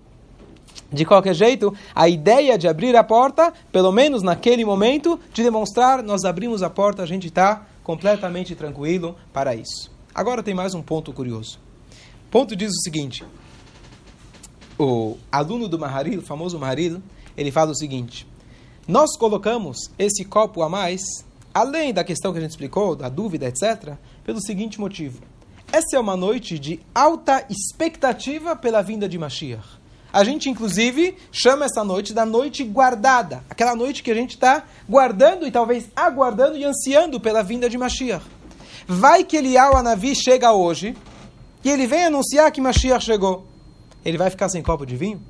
de 0.92 1.06
qualquer 1.06 1.34
jeito, 1.34 1.74
a 1.94 2.10
ideia 2.10 2.58
de 2.58 2.68
abrir 2.68 2.96
a 2.96 3.04
porta, 3.04 3.54
pelo 3.72 3.92
menos 3.92 4.24
naquele 4.24 4.66
momento, 4.66 5.20
de 5.34 5.44
demonstrar, 5.44 6.02
nós 6.04 6.24
abrimos 6.26 6.64
a 6.64 6.70
porta, 6.70 7.04
a 7.04 7.06
gente 7.06 7.28
está 7.28 7.66
completamente 7.84 8.56
tranquilo 8.56 9.16
para 9.32 9.56
isso. 9.56 9.92
Agora 10.14 10.44
tem 10.44 10.54
mais 10.54 10.74
um 10.74 10.82
ponto 10.82 11.14
curioso. 11.14 11.60
O 12.28 12.32
ponto 12.32 12.56
diz 12.56 12.72
o 12.72 12.82
seguinte: 12.82 13.24
o 14.78 15.18
aluno 15.32 15.68
do 15.68 15.80
Maharil, 15.80 16.20
o 16.20 16.24
famoso 16.24 16.60
Maharil, 16.60 17.02
ele 17.38 17.52
fala 17.52 17.72
o 17.72 17.76
seguinte: 17.76 18.28
nós 18.88 19.16
colocamos 19.18 19.92
esse 19.98 20.26
copo 20.26 20.62
a 20.62 20.70
mais, 20.70 21.02
além 21.54 21.94
da 21.94 22.04
questão 22.04 22.32
que 22.32 22.40
a 22.40 22.42
gente 22.42 22.52
explicou, 22.52 22.96
da 22.96 23.10
dúvida, 23.10 23.48
etc., 23.48 23.96
pelo 24.24 24.42
seguinte 24.42 24.80
motivo. 24.80 25.22
Essa 25.72 25.98
é 25.98 26.00
uma 26.00 26.18
noite 26.18 26.58
de 26.58 26.80
alta 26.94 27.46
expectativa 27.50 28.56
pela 28.56 28.82
vinda 28.82 29.08
de 29.08 29.20
Mashiach. 29.20 29.79
A 30.12 30.24
gente, 30.24 30.50
inclusive, 30.50 31.16
chama 31.32 31.66
essa 31.66 31.84
noite 31.84 32.14
da 32.14 32.26
noite 32.26 32.64
guardada. 32.64 33.44
Aquela 33.50 33.76
noite 33.76 34.02
que 34.02 34.10
a 34.10 34.16
gente 34.16 34.32
está 34.32 34.64
guardando 34.88 35.46
e 35.46 35.52
talvez 35.52 35.88
aguardando 35.96 36.58
e 36.58 36.66
ansiando 36.66 37.20
pela 37.20 37.44
vinda 37.44 37.70
de 37.70 37.78
Mashiach. 37.78 38.26
Vai 38.88 39.24
que 39.24 39.38
Eliyahu 39.38 39.76
Anavi 39.76 40.16
chega 40.16 40.52
hoje 40.52 40.98
e 41.64 41.70
ele 41.70 41.86
vem 41.86 42.06
anunciar 42.06 42.52
que 42.52 42.60
Mashiach 42.60 43.06
chegou. 43.06 43.46
Ele 44.04 44.18
vai 44.18 44.32
ficar 44.32 44.50
sem 44.50 44.64
copo 44.64 44.86
de 44.86 44.96
vinho? 44.96 45.22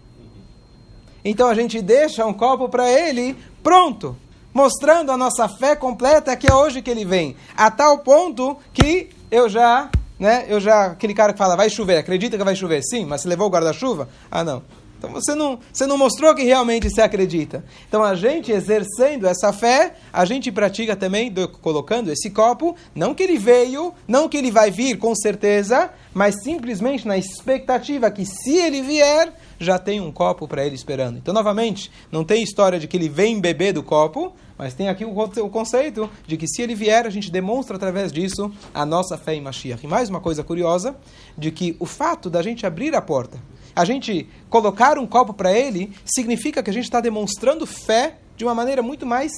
Então 1.26 1.50
a 1.50 1.54
gente 1.54 1.82
deixa 1.82 2.26
um 2.26 2.34
copo 2.34 2.70
para 2.70 2.90
ele 2.90 3.36
pronto, 3.62 4.16
mostrando 4.54 5.12
a 5.12 5.18
nossa 5.18 5.50
fé 5.50 5.76
completa 5.76 6.38
que 6.38 6.50
é 6.50 6.56
hoje 6.56 6.82
que 6.82 6.90
ele 6.90 7.04
vem. 7.04 7.36
A 7.58 7.70
tal 7.70 7.98
ponto 8.00 8.56
que 8.74 9.10
eu 9.30 9.50
já 9.50 9.90
né? 10.20 10.46
Eu 10.48 10.60
já, 10.60 10.88
aquele 10.88 11.14
cara 11.14 11.32
que 11.32 11.40
fala, 11.40 11.56
vai 11.56 11.70
chover, 11.70 11.98
acredita 11.98 12.38
que 12.38 12.44
vai 12.44 12.56
chover? 12.56 12.82
Sim, 12.84 13.06
mas 13.06 13.22
você 13.22 13.30
levou 13.30 13.48
o 13.48 13.50
guarda-chuva? 13.50 14.10
Ah, 14.30 14.44
não. 14.44 14.62
Então 15.00 15.10
você 15.12 15.34
não, 15.34 15.58
você 15.72 15.88
não 15.88 15.98
mostrou 15.98 16.36
que 16.36 16.44
realmente 16.44 16.90
você 16.90 17.02
acredita. 17.02 17.64
Então 17.88 18.04
a 18.04 18.16
gente 18.16 18.52
exercendo 18.52 19.26
essa 19.26 19.54
fé, 19.54 19.96
a 20.12 20.26
gente 20.26 20.52
pratica 20.52 20.94
também 20.94 21.32
do, 21.32 21.48
colocando 21.48 22.12
esse 22.12 22.30
copo, 22.30 22.76
não 22.94 23.16
que 23.16 23.24
ele 23.24 23.38
veio, 23.38 23.94
não 24.06 24.28
que 24.28 24.36
ele 24.36 24.52
vai 24.52 24.70
vir 24.70 24.98
com 24.98 25.16
certeza, 25.16 25.90
mas 26.14 26.44
simplesmente 26.44 27.08
na 27.08 27.18
expectativa 27.18 28.12
que 28.12 28.26
se 28.26 28.58
ele 28.58 28.82
vier, 28.82 29.34
já 29.58 29.80
tem 29.80 30.02
um 30.02 30.12
copo 30.12 30.48
para 30.50 30.66
ele 30.66 30.76
esperando. 30.76 31.18
Então 31.18 31.34
novamente, 31.34 31.90
não 32.12 32.26
tem 32.26 32.44
história 32.44 32.78
de 32.78 32.86
que 32.86 32.98
ele 32.98 33.08
vem 33.08 33.40
beber 33.40 33.72
do 33.72 33.82
copo, 33.82 34.34
mas 34.58 34.74
tem 34.74 34.90
aqui 34.90 35.06
o, 35.06 35.18
o 35.18 35.50
conceito 35.50 36.10
de 36.28 36.36
que 36.36 36.46
se 36.46 36.62
ele 36.62 36.76
vier, 36.76 37.08
a 37.08 37.10
gente 37.10 37.32
demonstra 37.32 37.78
através 37.78 38.12
disso 38.12 38.52
a 38.74 38.86
nossa 38.86 39.18
fé 39.18 39.34
em 39.34 39.42
Mashiach. 39.42 39.82
E 39.82 39.88
mais 39.88 40.10
uma 40.10 40.20
coisa 40.20 40.44
curiosa, 40.44 40.98
de 41.38 41.52
que 41.52 41.78
o 41.80 41.86
fato 41.86 42.30
da 42.30 42.42
gente 42.42 42.66
abrir 42.66 42.94
a 42.94 43.02
porta, 43.02 43.40
a 43.76 43.86
gente 43.86 44.28
colocar 44.50 44.98
um 44.98 45.06
copo 45.06 45.34
para 45.34 45.52
ele, 45.52 45.92
significa 46.06 46.62
que 46.62 46.70
a 46.70 46.74
gente 46.74 46.86
está 46.86 47.00
demonstrando 47.00 47.66
fé 47.66 48.18
de 48.36 48.44
uma 48.46 48.56
maneira 48.56 48.82
muito 48.82 49.06
mais 49.06 49.32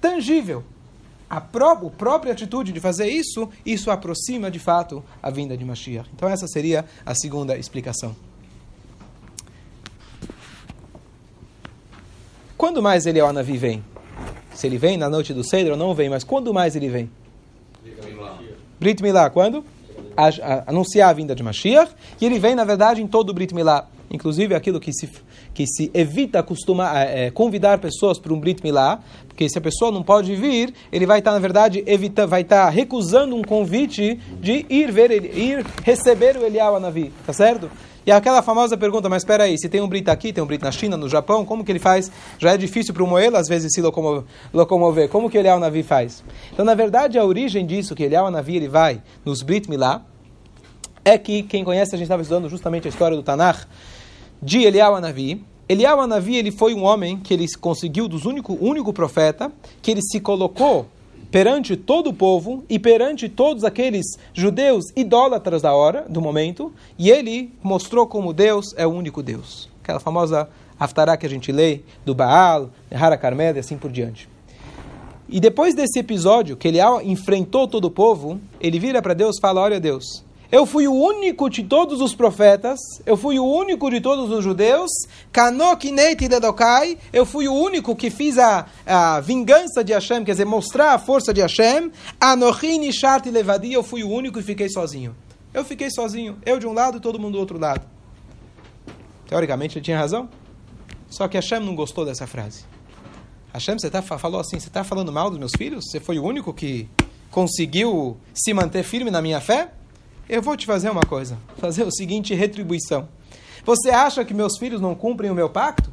tangível. 0.00 0.62
a, 1.28 1.40
pró 1.40 1.72
a 1.72 1.90
própria 1.90 2.32
atitude 2.32 2.72
de 2.72 2.80
fazer 2.80 3.08
isso, 3.08 3.48
isso 3.64 3.90
aproxima 3.90 4.50
de 4.50 4.58
fato 4.58 5.02
a 5.22 5.30
vinda 5.30 5.56
de 5.56 5.64
Mashiach. 5.64 6.08
Então 6.14 6.28
essa 6.28 6.46
seria 6.46 6.84
a 7.04 7.14
segunda 7.14 7.56
explicação. 7.56 8.14
Quando 12.56 12.82
mais 12.82 13.04
ele 13.04 13.20
vem? 13.58 13.84
Se 14.54 14.66
ele 14.66 14.78
vem 14.78 14.96
na 14.96 15.10
noite 15.10 15.34
do 15.34 15.42
Cedro 15.42 15.72
ou 15.72 15.78
não 15.78 15.94
vem, 15.94 16.08
mas 16.08 16.22
quando 16.22 16.54
mais 16.54 16.76
ele 16.76 16.88
vem? 16.88 17.10
Brit 18.78 19.02
Milá, 19.02 19.28
quando? 19.28 19.64
A, 20.16 20.28
a, 20.28 20.70
anunciar 20.70 21.10
a 21.10 21.12
vinda 21.12 21.34
de 21.34 21.42
Mashiach, 21.42 21.92
e 22.20 22.26
ele 22.26 22.38
vem, 22.38 22.54
na 22.54 22.64
verdade, 22.64 23.02
em 23.02 23.06
todo 23.06 23.30
o 23.30 23.34
Brit 23.34 23.54
Milá. 23.54 23.88
Inclusive 24.10 24.54
aquilo 24.54 24.78
que 24.78 24.92
se, 24.92 25.10
que 25.52 25.66
se 25.66 25.90
evita 25.92 26.42
costuma, 26.42 27.00
é, 27.00 27.30
convidar 27.30 27.78
pessoas 27.78 28.18
para 28.18 28.32
um 28.32 28.38
Brit 28.38 28.62
Milá, 28.62 29.00
porque 29.26 29.48
se 29.48 29.58
a 29.58 29.60
pessoa 29.60 29.90
não 29.90 30.02
pode 30.02 30.34
vir, 30.36 30.72
ele 30.92 31.06
vai 31.06 31.18
estar, 31.18 31.32
na 31.32 31.38
verdade, 31.38 31.82
evita, 31.86 32.26
vai 32.26 32.42
estar 32.42 32.68
recusando 32.68 33.34
um 33.34 33.42
convite 33.42 34.20
de 34.40 34.64
ir 34.68 34.92
ver 34.92 35.10
ir 35.10 35.64
receber 35.82 36.36
o 36.36 36.44
Eliyahu 36.44 36.76
Anavi, 36.76 37.12
tá 37.26 37.32
certo? 37.32 37.68
E 38.06 38.12
aquela 38.12 38.42
famosa 38.42 38.76
pergunta, 38.76 39.08
mas 39.08 39.22
espera 39.22 39.44
aí, 39.44 39.56
se 39.56 39.68
tem 39.68 39.80
um 39.80 39.88
Brit 39.88 40.10
aqui, 40.10 40.32
tem 40.32 40.44
um 40.44 40.46
Brit 40.46 40.62
na 40.62 40.70
China, 40.70 40.96
no 40.96 41.08
Japão, 41.08 41.44
como 41.44 41.64
que 41.64 41.72
ele 41.72 41.78
faz? 41.78 42.10
Já 42.38 42.52
é 42.52 42.56
difícil 42.56 42.92
para 42.92 43.02
o 43.02 43.06
Moelo, 43.06 43.36
às 43.36 43.48
vezes, 43.48 43.72
se 43.72 43.80
locomover. 44.52 45.08
Como 45.08 45.30
que 45.30 45.38
o 45.38 45.40
Eliyahu 45.40 45.58
Navi 45.58 45.82
faz? 45.82 46.22
Então, 46.52 46.64
na 46.64 46.74
verdade, 46.74 47.18
a 47.18 47.24
origem 47.24 47.64
disso, 47.64 47.94
que 47.94 48.02
Eliyahu 48.02 48.30
Navi 48.30 48.56
ele 48.56 48.68
vai 48.68 49.02
nos 49.24 49.42
Brit 49.42 49.70
Milá, 49.70 50.02
é 51.02 51.16
que, 51.16 51.42
quem 51.42 51.64
conhece, 51.64 51.94
a 51.94 51.98
gente 51.98 52.06
estava 52.06 52.22
estudando 52.22 52.48
justamente 52.48 52.86
a 52.86 52.90
história 52.90 53.16
do 53.16 53.22
Tanakh, 53.22 53.66
de 54.42 54.62
Eliyahu 54.62 55.00
Navi, 55.00 55.44
Eliyahu 55.66 56.06
Navi 56.06 56.36
ele 56.36 56.50
foi 56.50 56.74
um 56.74 56.84
homem 56.84 57.18
que 57.18 57.32
ele 57.32 57.46
conseguiu, 57.58 58.06
dos 58.06 58.26
único, 58.26 58.52
único 58.60 58.92
profeta, 58.92 59.50
que 59.80 59.90
ele 59.90 60.02
se 60.02 60.20
colocou 60.20 60.86
perante 61.34 61.76
todo 61.76 62.10
o 62.10 62.14
povo 62.14 62.62
e 62.70 62.78
perante 62.78 63.28
todos 63.28 63.64
aqueles 63.64 64.06
judeus 64.32 64.84
idólatras 64.94 65.62
da 65.62 65.74
hora, 65.74 66.06
do 66.08 66.20
momento, 66.20 66.72
e 66.96 67.10
ele 67.10 67.52
mostrou 67.60 68.06
como 68.06 68.32
Deus 68.32 68.66
é 68.76 68.86
o 68.86 68.90
único 68.90 69.20
Deus. 69.20 69.68
Aquela 69.82 69.98
famosa 69.98 70.48
Haftarah 70.78 71.16
que 71.16 71.26
a 71.26 71.28
gente 71.28 71.50
lê, 71.50 71.80
do 72.04 72.14
Baal, 72.14 72.70
Hara 72.88 73.18
Carmel 73.18 73.56
e 73.56 73.58
assim 73.58 73.76
por 73.76 73.90
diante. 73.90 74.28
E 75.28 75.40
depois 75.40 75.74
desse 75.74 75.98
episódio, 75.98 76.56
que 76.56 76.68
ele 76.68 76.78
enfrentou 77.02 77.66
todo 77.66 77.86
o 77.86 77.90
povo, 77.90 78.38
ele 78.60 78.78
vira 78.78 79.02
para 79.02 79.12
Deus 79.12 79.36
e 79.36 79.40
fala: 79.40 79.60
Olha, 79.60 79.80
Deus, 79.80 80.23
eu 80.54 80.64
fui 80.64 80.86
o 80.86 80.94
único 80.94 81.50
de 81.50 81.64
todos 81.64 82.00
os 82.00 82.14
profetas, 82.14 82.78
eu 83.04 83.16
fui 83.16 83.40
o 83.40 83.44
único 83.44 83.90
de 83.90 84.00
todos 84.00 84.30
os 84.30 84.44
judeus, 84.44 84.88
eu 87.12 87.26
fui 87.26 87.48
o 87.48 87.52
único 87.52 87.96
que 87.96 88.08
fiz 88.08 88.38
a, 88.38 88.64
a 88.86 89.18
vingança 89.18 89.82
de 89.82 89.92
Hashem, 89.92 90.24
quer 90.24 90.30
dizer, 90.30 90.44
mostrar 90.44 90.94
a 90.94 90.98
força 91.00 91.34
de 91.34 91.40
Hashem, 91.40 91.90
Anochini 92.20 92.92
Shart 92.92 93.26
Levadi, 93.26 93.72
eu 93.72 93.82
fui 93.82 94.04
o 94.04 94.08
único 94.08 94.38
e 94.38 94.44
fiquei 94.44 94.68
sozinho. 94.68 95.16
Eu 95.52 95.64
fiquei 95.64 95.90
sozinho, 95.90 96.38
eu 96.46 96.60
de 96.60 96.68
um 96.68 96.72
lado 96.72 96.98
e 96.98 97.00
todo 97.00 97.18
mundo 97.18 97.32
do 97.32 97.40
outro 97.40 97.58
lado. 97.58 97.84
Teoricamente 99.26 99.76
ele 99.78 99.84
tinha 99.84 99.98
razão, 99.98 100.28
só 101.10 101.26
que 101.26 101.36
Hashem 101.36 101.58
não 101.58 101.74
gostou 101.74 102.04
dessa 102.04 102.28
frase. 102.28 102.64
Hashem, 103.52 103.76
você 103.76 103.90
tá, 103.90 104.00
falou 104.02 104.40
assim, 104.40 104.60
você 104.60 104.68
está 104.68 104.84
falando 104.84 105.10
mal 105.10 105.30
dos 105.30 105.38
meus 105.40 105.52
filhos? 105.58 105.86
Você 105.90 105.98
foi 105.98 106.20
o 106.20 106.24
único 106.24 106.54
que 106.54 106.88
conseguiu 107.28 108.16
se 108.32 108.54
manter 108.54 108.84
firme 108.84 109.10
na 109.10 109.20
minha 109.20 109.40
fé? 109.40 109.72
Eu 110.28 110.42
vou 110.42 110.56
te 110.56 110.66
fazer 110.66 110.90
uma 110.90 111.02
coisa, 111.02 111.38
fazer 111.58 111.84
o 111.84 111.92
seguinte 111.92 112.34
retribuição. 112.34 113.08
Você 113.64 113.90
acha 113.90 114.24
que 114.24 114.34
meus 114.34 114.58
filhos 114.58 114.80
não 114.80 114.94
cumprem 114.94 115.30
o 115.30 115.34
meu 115.34 115.48
pacto? 115.48 115.90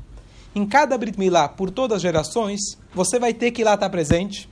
Em 0.54 0.66
cada 0.66 0.98
Brit 0.98 1.18
Milá, 1.18 1.48
por 1.48 1.72
todas 1.72 1.98
as 1.98 2.02
gerações, 2.02 2.60
você 2.94 3.18
vai 3.18 3.34
ter 3.34 3.52
que 3.52 3.62
ir 3.62 3.66
lá 3.66 3.76
estar 3.76 3.90
presente. 3.90 4.50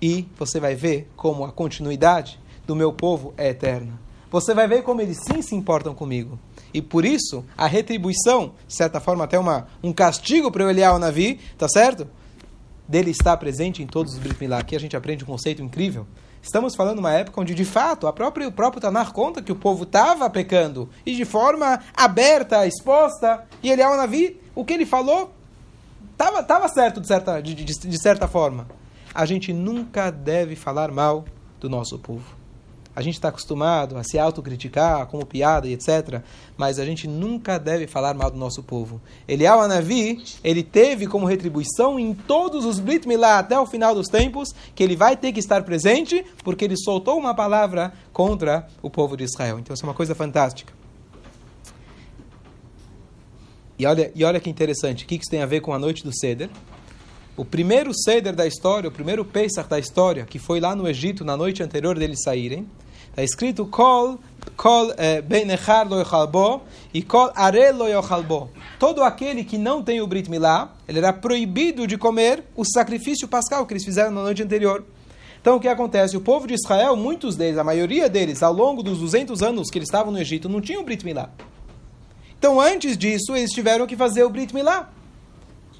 E 0.00 0.26
você 0.38 0.60
vai 0.60 0.74
ver 0.74 1.10
como 1.16 1.44
a 1.44 1.50
continuidade 1.50 2.38
do 2.66 2.76
meu 2.76 2.92
povo 2.92 3.34
é 3.36 3.48
eterna. 3.48 3.98
Você 4.30 4.54
vai 4.54 4.68
ver 4.68 4.84
como 4.84 5.00
eles 5.00 5.18
sim 5.26 5.42
se 5.42 5.56
importam 5.56 5.92
comigo. 5.92 6.38
E 6.72 6.80
por 6.80 7.04
isso, 7.04 7.44
a 7.58 7.66
retribuição, 7.66 8.52
de 8.68 8.76
certa 8.76 9.00
forma 9.00 9.24
até 9.24 9.36
uma, 9.36 9.66
um 9.82 9.92
castigo 9.92 10.52
para 10.52 10.64
o 10.64 10.70
Eliel 10.70 11.00
Navi, 11.00 11.40
tá 11.58 11.68
certo? 11.68 12.06
Dele 12.86 13.10
estar 13.10 13.36
presente 13.36 13.82
em 13.82 13.86
todos 13.88 14.12
os 14.14 14.20
Brit 14.20 14.36
Milá. 14.40 14.58
Aqui 14.58 14.76
a 14.76 14.80
gente 14.80 14.96
aprende 14.96 15.24
um 15.24 15.26
conceito 15.26 15.60
incrível. 15.60 16.06
Estamos 16.42 16.74
falando 16.74 16.94
de 16.94 17.00
uma 17.00 17.12
época 17.12 17.40
onde, 17.40 17.54
de 17.54 17.64
fato, 17.64 18.06
a 18.06 18.12
própria, 18.12 18.48
o 18.48 18.52
próprio 18.52 18.80
Tanar 18.80 19.12
conta 19.12 19.42
que 19.42 19.52
o 19.52 19.56
povo 19.56 19.84
estava 19.84 20.28
pecando 20.30 20.88
e 21.04 21.14
de 21.14 21.24
forma 21.24 21.80
aberta, 21.94 22.66
exposta. 22.66 23.46
E 23.62 23.70
ele, 23.70 23.82
ao 23.82 23.96
Navi, 23.96 24.40
o 24.54 24.64
que 24.64 24.72
ele 24.72 24.86
falou 24.86 25.32
estava 26.12 26.42
tava 26.42 26.68
certo 26.68 27.00
de 27.00 27.06
certa, 27.06 27.40
de, 27.40 27.54
de, 27.54 27.64
de 27.64 28.02
certa 28.02 28.26
forma. 28.26 28.66
A 29.14 29.26
gente 29.26 29.52
nunca 29.52 30.10
deve 30.10 30.56
falar 30.56 30.90
mal 30.90 31.24
do 31.58 31.68
nosso 31.68 31.98
povo 31.98 32.39
a 33.00 33.02
gente 33.02 33.14
está 33.14 33.28
acostumado 33.28 33.96
a 33.96 34.04
se 34.04 34.18
autocriticar 34.18 35.06
como 35.06 35.24
piada 35.24 35.66
e 35.66 35.72
etc. 35.72 36.20
Mas 36.56 36.78
a 36.78 36.84
gente 36.84 37.08
nunca 37.08 37.58
deve 37.58 37.86
falar 37.86 38.12
mal 38.12 38.30
do 38.30 38.36
nosso 38.36 38.62
povo. 38.62 39.00
Eliel 39.26 39.58
Anavi, 39.58 40.22
ele 40.44 40.62
teve 40.62 41.06
como 41.06 41.24
retribuição 41.24 41.98
em 41.98 42.12
todos 42.12 42.66
os 42.66 42.78
Brit 42.78 43.08
Milá 43.08 43.38
até 43.38 43.58
o 43.58 43.66
final 43.66 43.94
dos 43.94 44.08
tempos, 44.08 44.54
que 44.74 44.82
ele 44.82 44.96
vai 44.96 45.16
ter 45.16 45.32
que 45.32 45.40
estar 45.40 45.62
presente, 45.62 46.24
porque 46.44 46.66
ele 46.66 46.76
soltou 46.76 47.18
uma 47.18 47.34
palavra 47.34 47.92
contra 48.12 48.68
o 48.82 48.90
povo 48.90 49.16
de 49.16 49.24
Israel. 49.24 49.58
Então 49.58 49.72
isso 49.72 49.84
é 49.84 49.88
uma 49.88 49.94
coisa 49.94 50.14
fantástica. 50.14 50.72
E 53.78 53.86
olha, 53.86 54.12
e 54.14 54.24
olha 54.24 54.38
que 54.38 54.50
interessante, 54.50 55.04
o 55.04 55.06
que 55.06 55.14
isso 55.14 55.30
tem 55.30 55.40
a 55.40 55.46
ver 55.46 55.62
com 55.62 55.72
a 55.72 55.78
noite 55.78 56.04
do 56.04 56.14
Seder? 56.14 56.50
O 57.34 57.46
primeiro 57.46 57.92
Seder 57.94 58.34
da 58.34 58.46
história, 58.46 58.90
o 58.90 58.92
primeiro 58.92 59.24
Pesach 59.24 59.66
da 59.66 59.78
história, 59.78 60.26
que 60.26 60.38
foi 60.38 60.60
lá 60.60 60.76
no 60.76 60.86
Egito 60.86 61.24
na 61.24 61.34
noite 61.34 61.62
anterior 61.62 61.98
deles 61.98 62.22
saírem, 62.22 62.66
Está 63.10 63.24
escrito 63.24 63.66
Kol, 63.66 64.18
kol 64.56 64.94
eh, 64.96 65.20
Benechar 65.20 65.86
lo 65.86 66.00
e 66.94 67.02
Kol 67.02 67.30
Are 67.34 67.72
lo. 67.72 68.50
Todo 68.78 69.02
aquele 69.02 69.44
que 69.44 69.58
não 69.58 69.82
tem 69.82 70.00
o 70.00 70.06
Brit 70.06 70.30
Milá, 70.30 70.72
ele 70.88 70.98
era 70.98 71.12
proibido 71.12 71.86
de 71.86 71.98
comer 71.98 72.44
o 72.56 72.64
sacrifício 72.64 73.26
pascal 73.26 73.66
que 73.66 73.74
eles 73.74 73.84
fizeram 73.84 74.10
na 74.10 74.22
noite 74.22 74.42
anterior. 74.42 74.84
Então 75.40 75.56
o 75.56 75.60
que 75.60 75.68
acontece? 75.68 76.16
O 76.16 76.20
povo 76.20 76.46
de 76.46 76.54
Israel, 76.54 76.94
muitos 76.94 77.34
deles, 77.34 77.58
a 77.58 77.64
maioria 77.64 78.08
deles, 78.08 78.42
ao 78.42 78.52
longo 78.52 78.82
dos 78.82 78.98
200 78.98 79.42
anos 79.42 79.70
que 79.70 79.78
eles 79.78 79.88
estavam 79.88 80.12
no 80.12 80.18
Egito, 80.18 80.48
não 80.48 80.60
tinham 80.60 80.84
Brit 80.84 81.04
Milá. 81.04 81.30
Então 82.38 82.60
antes 82.60 82.96
disso, 82.96 83.34
eles 83.34 83.50
tiveram 83.50 83.86
que 83.86 83.96
fazer 83.96 84.22
o 84.22 84.30
Brit 84.30 84.54
Milá 84.54 84.88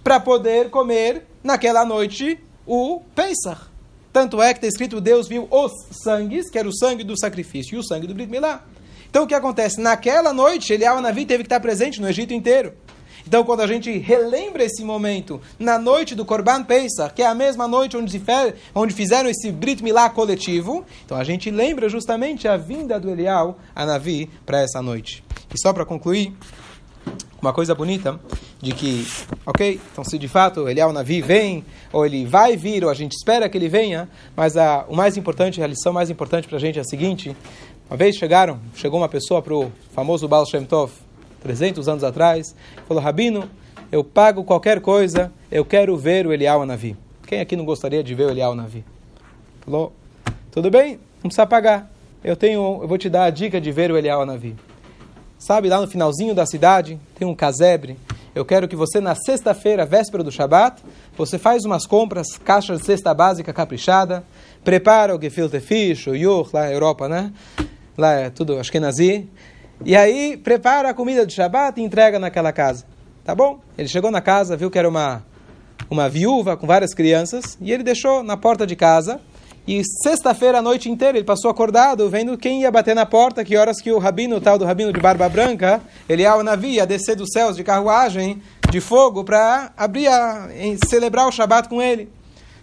para 0.02 0.18
poder 0.18 0.68
comer 0.68 1.26
naquela 1.44 1.84
noite 1.84 2.38
o 2.66 3.02
Pesach. 3.14 3.69
Tanto 4.12 4.42
é 4.42 4.52
que 4.52 4.58
está 4.58 4.66
escrito, 4.66 5.00
Deus 5.00 5.28
viu 5.28 5.46
os 5.50 5.72
sangues, 6.02 6.50
que 6.50 6.58
era 6.58 6.68
o 6.68 6.76
sangue 6.76 7.04
do 7.04 7.18
sacrifício 7.18 7.76
e 7.76 7.78
o 7.78 7.82
sangue 7.82 8.06
do 8.06 8.14
Brit 8.14 8.30
Milá. 8.30 8.64
Então 9.08 9.24
o 9.24 9.26
que 9.26 9.34
acontece? 9.34 9.80
Naquela 9.80 10.32
noite, 10.32 10.72
Eliyahu 10.72 11.00
Navi 11.00 11.26
teve 11.26 11.44
que 11.44 11.46
estar 11.46 11.60
presente 11.60 12.00
no 12.00 12.08
Egito 12.08 12.32
inteiro. 12.32 12.72
Então, 13.26 13.44
quando 13.44 13.60
a 13.60 13.66
gente 13.66 13.96
relembra 13.98 14.64
esse 14.64 14.82
momento 14.82 15.40
na 15.58 15.78
noite 15.78 16.14
do 16.14 16.24
Korban 16.24 16.64
Pesach, 16.64 17.14
que 17.14 17.22
é 17.22 17.26
a 17.26 17.34
mesma 17.34 17.68
noite 17.68 17.96
onde, 17.96 18.20
onde 18.74 18.94
fizeram 18.94 19.28
esse 19.28 19.52
Brit 19.52 19.82
Milá 19.84 20.08
coletivo, 20.10 20.84
então 21.04 21.16
a 21.16 21.24
gente 21.24 21.50
lembra 21.50 21.88
justamente 21.88 22.48
a 22.48 22.56
vinda 22.56 22.98
do 22.98 23.10
Elial 23.10 23.58
a 23.74 23.84
Navi 23.84 24.30
para 24.44 24.60
essa 24.60 24.80
noite. 24.80 25.22
E 25.54 25.60
só 25.60 25.72
para 25.72 25.84
concluir, 25.84 26.34
uma 27.40 27.52
coisa 27.52 27.74
bonita 27.74 28.20
de 28.60 28.72
que, 28.72 29.06
ok, 29.46 29.80
então 29.92 30.04
se 30.04 30.18
de 30.18 30.28
fato 30.28 30.68
ele 30.68 30.80
é 30.80 30.86
o 30.86 30.92
Navi 30.92 31.20
vem, 31.20 31.64
ou 31.92 32.04
ele 32.04 32.26
vai 32.26 32.56
vir, 32.56 32.84
ou 32.84 32.90
a 32.90 32.94
gente 32.94 33.12
espera 33.12 33.48
que 33.48 33.56
ele 33.56 33.68
venha, 33.68 34.08
mas 34.36 34.56
a, 34.56 34.84
o 34.88 34.94
mais 34.94 35.16
importante, 35.16 35.62
a 35.62 35.66
lição 35.66 35.92
mais 35.92 36.10
importante 36.10 36.46
para 36.46 36.56
a 36.56 36.60
gente 36.60 36.78
é 36.78 36.82
a 36.82 36.84
seguinte, 36.84 37.34
uma 37.88 37.96
vez 37.96 38.16
chegaram, 38.16 38.60
chegou 38.74 39.00
uma 39.00 39.08
pessoa 39.08 39.40
para 39.40 39.54
o 39.54 39.72
famoso 39.92 40.28
Baal 40.28 40.46
Shem 40.46 40.64
Tov, 40.64 40.92
300 41.42 41.88
anos 41.88 42.04
atrás, 42.04 42.54
falou, 42.86 43.02
Rabino, 43.02 43.48
eu 43.90 44.04
pago 44.04 44.44
qualquer 44.44 44.80
coisa, 44.80 45.32
eu 45.50 45.64
quero 45.64 45.96
ver 45.96 46.26
o 46.26 46.32
Elial 46.32 46.64
Navi. 46.64 46.96
Quem 47.26 47.40
aqui 47.40 47.56
não 47.56 47.64
gostaria 47.64 48.04
de 48.04 48.14
ver 48.14 48.26
o 48.26 48.30
Elial 48.30 48.54
Navi? 48.54 48.84
Falou, 49.60 49.92
tudo 50.50 50.70
bem, 50.70 50.98
não 51.22 51.28
precisa 51.28 51.46
pagar. 51.46 51.90
Eu 52.22 52.36
tenho, 52.36 52.80
eu 52.82 52.86
vou 52.86 52.98
te 52.98 53.08
dar 53.08 53.24
a 53.24 53.30
dica 53.30 53.60
de 53.60 53.72
ver 53.72 53.90
o 53.90 53.96
Elial 53.96 54.26
Navi. 54.26 54.54
Sabe, 55.40 55.70
lá 55.70 55.80
no 55.80 55.88
finalzinho 55.88 56.34
da 56.34 56.44
cidade, 56.44 57.00
tem 57.18 57.26
um 57.26 57.34
casebre. 57.34 57.96
Eu 58.34 58.44
quero 58.44 58.68
que 58.68 58.76
você, 58.76 59.00
na 59.00 59.14
sexta-feira, 59.14 59.86
véspera 59.86 60.22
do 60.22 60.30
Shabat, 60.30 60.82
você 61.16 61.38
faz 61.38 61.64
umas 61.64 61.86
compras, 61.86 62.36
caixa 62.44 62.76
de 62.76 62.84
cesta 62.84 63.14
básica 63.14 63.50
caprichada, 63.50 64.22
prepara 64.62 65.16
o 65.16 65.20
gefilte 65.20 65.58
fish, 65.58 66.08
o 66.08 66.14
yur, 66.14 66.50
lá 66.52 66.64
na 66.64 66.72
Europa, 66.72 67.08
né? 67.08 67.32
Lá 67.96 68.12
é 68.12 68.28
tudo 68.28 68.58
acho 68.58 68.70
que 68.70 68.76
é 68.76 68.80
nazi. 68.80 69.30
E 69.82 69.96
aí, 69.96 70.36
prepara 70.36 70.90
a 70.90 70.94
comida 70.94 71.24
do 71.24 71.32
Shabat 71.32 71.80
e 71.80 71.84
entrega 71.84 72.18
naquela 72.18 72.52
casa. 72.52 72.84
Tá 73.24 73.34
bom? 73.34 73.60
Ele 73.78 73.88
chegou 73.88 74.10
na 74.10 74.20
casa, 74.20 74.58
viu 74.58 74.70
que 74.70 74.78
era 74.78 74.90
uma, 74.90 75.24
uma 75.88 76.06
viúva 76.06 76.54
com 76.54 76.66
várias 76.66 76.92
crianças, 76.92 77.56
e 77.62 77.72
ele 77.72 77.82
deixou 77.82 78.22
na 78.22 78.36
porta 78.36 78.66
de 78.66 78.76
casa 78.76 79.18
e 79.66 79.82
sexta-feira, 80.02 80.58
a 80.58 80.62
noite 80.62 80.90
inteira, 80.90 81.18
ele 81.18 81.24
passou 81.24 81.50
acordado, 81.50 82.08
vendo 82.08 82.36
quem 82.36 82.62
ia 82.62 82.70
bater 82.70 82.94
na 82.94 83.04
porta, 83.04 83.44
que 83.44 83.56
horas 83.56 83.80
que 83.80 83.92
o 83.92 83.98
rabino, 83.98 84.36
o 84.36 84.40
tal 84.40 84.58
do 84.58 84.64
rabino 84.64 84.92
de 84.92 85.00
barba 85.00 85.28
branca, 85.28 85.80
ele 86.08 86.24
ao 86.24 86.42
navio, 86.42 86.70
ia 86.70 86.86
descer 86.86 87.14
dos 87.14 87.28
céus 87.32 87.56
de 87.56 87.62
carruagem, 87.62 88.42
de 88.70 88.80
fogo, 88.80 89.22
para 89.22 89.72
abrir 89.76 90.08
a, 90.08 90.48
celebrar 90.88 91.28
o 91.28 91.32
Shabat 91.32 91.68
com 91.68 91.80
ele. 91.80 92.08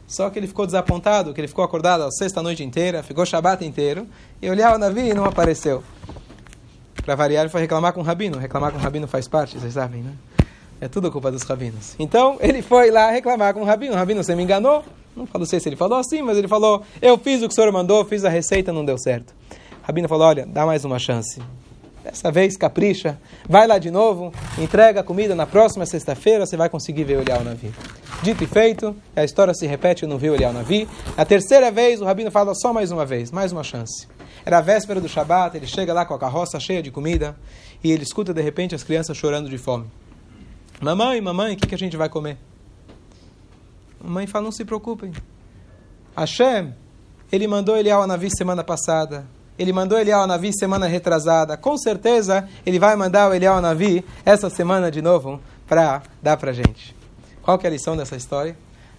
Só 0.08 0.30
que 0.30 0.40
ele 0.40 0.48
ficou 0.48 0.66
desapontado, 0.66 1.34
que 1.34 1.42
ele 1.42 1.48
ficou 1.48 1.64
acordado 1.64 2.04
a 2.04 2.12
sexta 2.12 2.42
noite 2.42 2.64
inteira, 2.64 3.04
ficou 3.04 3.26
Shabat 3.26 3.64
inteiro, 3.64 4.08
e 4.42 4.50
olhava 4.50 4.76
o 4.76 4.80
Navi 4.80 5.10
e 5.10 5.14
não 5.14 5.26
apareceu. 5.26 5.84
Para 7.04 7.16
variar, 7.16 7.44
ele 7.44 7.50
foi 7.50 7.62
reclamar 7.62 7.94
com 7.94 8.02
o 8.02 8.04
Rabino. 8.04 8.38
Reclamar 8.38 8.72
com 8.72 8.78
o 8.78 8.82
Rabino 8.82 9.08
faz 9.08 9.28
parte, 9.28 9.58
vocês 9.58 9.74
sabem, 9.74 10.02
né? 10.02 10.12
É 10.80 10.88
tudo 10.88 11.12
culpa 11.12 11.32
dos 11.32 11.42
rabinos. 11.44 11.96
Então, 11.98 12.38
ele 12.40 12.62
foi 12.62 12.92
lá 12.92 13.10
reclamar 13.10 13.54
com 13.54 13.62
o 13.62 13.64
Rabino. 13.64 13.96
Rabino, 13.96 14.24
você 14.24 14.36
me 14.36 14.44
enganou? 14.44 14.84
Não 15.18 15.46
sei 15.46 15.60
se 15.60 15.70
ele 15.70 15.76
falou 15.76 15.98
assim, 15.98 16.22
mas 16.22 16.38
ele 16.38 16.48
falou, 16.48 16.84
eu 17.02 17.18
fiz 17.18 17.42
o 17.42 17.48
que 17.48 17.54
o 17.54 17.56
senhor 17.56 17.72
mandou, 17.72 18.06
fiz 18.06 18.24
a 18.24 18.30
receita, 18.30 18.72
não 18.72 18.86
deu 18.86 18.98
certo. 18.98 19.34
Rabino 19.82 20.08
falou, 20.08 20.28
olha, 20.28 20.46
dá 20.46 20.66
mais 20.66 20.86
uma 20.86 21.00
chance. 21.00 21.42
Dessa 22.04 22.32
vez, 22.32 22.56
capricha, 22.56 23.20
vai 23.50 23.68
lá 23.68 23.78
de 23.78 23.92
novo, 23.92 24.32
entrega 24.58 25.02
a 25.02 25.04
comida 25.04 25.36
na 25.36 25.46
próxima 25.46 25.86
sexta-feira, 25.86 26.46
você 26.46 26.56
vai 26.56 26.70
conseguir 26.70 27.04
ver 27.04 27.18
olhar 27.18 27.42
o 27.42 27.44
navio. 27.44 27.74
Dito 28.22 28.44
e 28.44 28.48
feito, 28.48 28.96
a 29.16 29.24
história 29.24 29.54
se 29.54 29.68
repete, 29.68 30.06
não 30.06 30.18
viu 30.18 30.34
olhar 30.34 30.52
o 30.52 30.54
navio. 30.54 30.88
A 31.18 31.26
terceira 31.26 31.70
vez, 31.70 32.02
o 32.02 32.06
Rabino 32.06 32.32
fala 32.32 32.54
só 32.56 32.72
mais 32.72 32.92
uma 32.92 33.06
vez, 33.06 33.32
mais 33.32 33.52
uma 33.52 33.64
chance. 33.64 34.08
Era 34.46 34.60
a 34.60 34.62
véspera 34.62 35.02
do 35.02 35.10
Shabat, 35.10 35.58
ele 35.58 35.68
chega 35.68 35.94
lá 35.94 36.06
com 36.06 36.14
a 36.14 36.20
carroça 36.20 36.60
cheia 36.60 36.82
de 36.82 36.92
comida 36.92 37.36
e 37.84 37.92
ele 37.92 38.04
escuta 38.04 38.34
de 38.34 38.42
repente 38.42 38.74
as 38.74 38.84
crianças 38.84 39.18
chorando 39.18 39.50
de 39.50 39.58
fome. 39.58 39.86
Mamãe, 40.80 41.20
mamãe, 41.20 41.54
o 41.54 41.58
que, 41.58 41.68
que 41.68 41.76
a 41.76 41.78
gente 41.78 41.98
vai 41.98 42.08
comer? 42.08 42.38
A 44.04 44.08
mãe 44.08 44.28
fala, 44.28 44.46
não 44.46 44.52
se 44.52 44.64
preocupem. 44.64 45.12
Hashem, 46.16 46.74
ele 47.32 47.48
mandou 47.48 47.78
ele 47.78 47.92
ao 47.92 48.06
Navi 48.08 48.30
semana 48.36 48.64
passada. 48.64 49.26
Ele 49.58 49.74
mandou 49.74 49.98
ele 49.98 50.12
ao 50.12 50.28
Navi 50.28 50.52
semana 50.54 50.86
retrasada. 50.88 51.58
Com 51.58 51.78
certeza, 51.78 52.48
ele 52.66 52.78
vai 52.78 52.96
mandar 52.96 53.30
o 53.30 53.34
Elial 53.34 53.60
Navi 53.60 54.06
essa 54.24 54.50
semana 54.50 54.92
de 54.92 55.02
novo 55.02 55.42
para 55.68 56.04
dar 56.22 56.38
para 56.38 56.54
gente. 56.54 56.96
Qual 57.42 57.58
que 57.58 57.66
é 57.66 57.70
a 57.70 57.74
lição 57.74 57.98
dessa 57.98 58.16
história? 58.16 58.56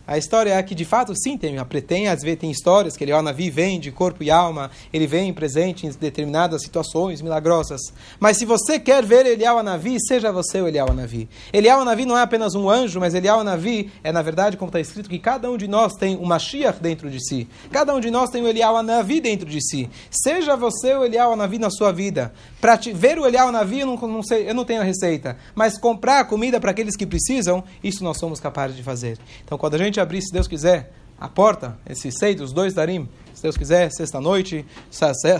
A 0.09 0.17
história 0.17 0.55
é 0.55 0.63
que, 0.63 0.75
de 0.75 0.87
fato, 0.87 1.15
sim, 1.15 1.37
tem, 1.37 1.55
tem 1.87 2.09
às 2.09 2.23
vezes 2.23 2.41
tem 2.41 2.51
histórias 2.51 2.97
que 2.97 3.05
Eliyahu 3.05 3.21
Navi 3.21 3.51
vem 3.51 3.79
de 3.79 3.93
corpo 3.93 4.23
e 4.23 4.31
alma, 4.31 4.71
ele 4.91 5.07
vem 5.07 5.35
presente 5.35 5.87
em 5.87 5.91
determinadas 5.91 6.63
situações 6.63 7.21
milagrosas. 7.21 7.93
Mas 8.19 8.39
se 8.39 8.47
você 8.47 8.81
quer 8.81 9.05
ver 9.05 9.27
Eliyahu 9.27 9.63
Navi, 9.63 9.99
seja 10.01 10.33
você 10.33 10.63
o 10.63 10.67
Eliyahu 10.67 10.95
Navi. 10.95 11.29
Eliyahu 11.53 11.85
Navi 11.85 12.07
não 12.07 12.17
é 12.17 12.23
apenas 12.23 12.55
um 12.55 12.71
anjo, 12.71 12.99
mas 12.99 13.13
Eliyahu 13.13 13.45
Navi 13.45 13.93
é, 14.03 14.11
na 14.11 14.23
verdade, 14.23 14.57
como 14.57 14.71
está 14.71 14.81
escrito, 14.81 15.11
que 15.11 15.19
cada 15.19 15.51
um 15.51 15.59
de 15.59 15.69
nós 15.69 15.93
tem 15.93 16.17
uma 16.17 16.39
Mashiach 16.39 16.81
dentro 16.81 17.11
de 17.11 17.23
si. 17.23 17.47
Cada 17.71 17.95
um 17.95 18.01
de 18.01 18.11
nós 18.11 18.31
tem 18.31 18.43
o 18.43 18.49
Eliyahu 18.49 18.83
Navi 18.83 19.21
dentro 19.21 19.47
de 19.47 19.61
si. 19.61 19.91
Seja 20.11 20.57
você 20.57 20.95
o 20.95 21.05
Eliyahu 21.05 21.37
Navi 21.37 21.59
na 21.59 21.69
sua 21.69 21.93
vida. 21.93 22.33
Para 22.63 22.77
ver 22.95 23.19
o 23.19 23.27
Eliyahu 23.27 23.53
Navi, 23.53 23.81
eu 23.81 23.87
não, 23.87 23.97
não, 23.97 24.23
sei, 24.23 24.49
eu 24.49 24.55
não 24.55 24.65
tenho 24.65 24.81
a 24.81 24.85
receita. 24.85 25.37
Mas 25.55 25.79
comprar 25.79 26.25
comida 26.25 26.59
para 26.59 26.71
aqueles 26.71 26.97
que 26.97 27.05
precisam, 27.05 27.63
isso 27.85 28.03
nós 28.03 28.17
somos 28.17 28.41
capazes 28.41 28.75
de 28.75 28.83
fazer. 28.83 29.19
Então, 29.45 29.59
quando 29.59 29.75
a 29.75 29.79
gente 29.79 29.98
abrir, 30.01 30.23
se 30.23 30.33
Deus 30.33 30.47
quiser, 30.47 30.93
a 31.21 31.29
porta, 31.29 31.77
esse 31.89 32.13
sei 32.13 32.35
dos 32.35 32.53
dois 32.53 32.75
darim, 32.75 33.09
se 33.35 33.43
Deus 33.43 33.57
quiser, 33.57 33.91
sexta-noite, 33.91 34.67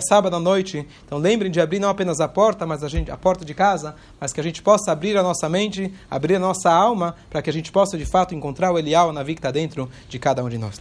sábado 0.07 0.35
à 0.35 0.39
noite. 0.39 0.87
Então 1.05 1.17
lembrem 1.17 1.51
de 1.51 1.59
abrir 1.59 1.79
não 1.79 1.89
apenas 1.89 2.19
a 2.19 2.27
porta, 2.27 2.65
mas 2.65 2.83
a, 2.83 2.87
gente, 2.87 3.11
a 3.11 3.17
porta 3.17 3.43
de 3.43 3.53
casa, 3.53 3.95
mas 4.19 4.31
que 4.31 4.39
a 4.39 4.43
gente 4.43 4.61
possa 4.61 4.91
abrir 4.91 5.17
a 5.17 5.23
nossa 5.23 5.49
mente, 5.49 5.93
abrir 6.09 6.35
a 6.35 6.39
nossa 6.39 6.71
alma, 6.71 7.15
para 7.29 7.41
que 7.41 7.49
a 7.49 7.53
gente 7.53 7.71
possa 7.71 7.97
de 7.97 8.05
fato 8.05 8.33
encontrar 8.33 8.71
o 8.71 8.79
Elial, 8.79 9.09
o 9.09 9.13
Navi 9.13 9.33
que 9.33 9.39
está 9.39 9.51
dentro 9.51 9.89
de 10.07 10.17
cada 10.17 10.43
um 10.43 10.49
de 10.49 10.57
nós. 10.57 10.79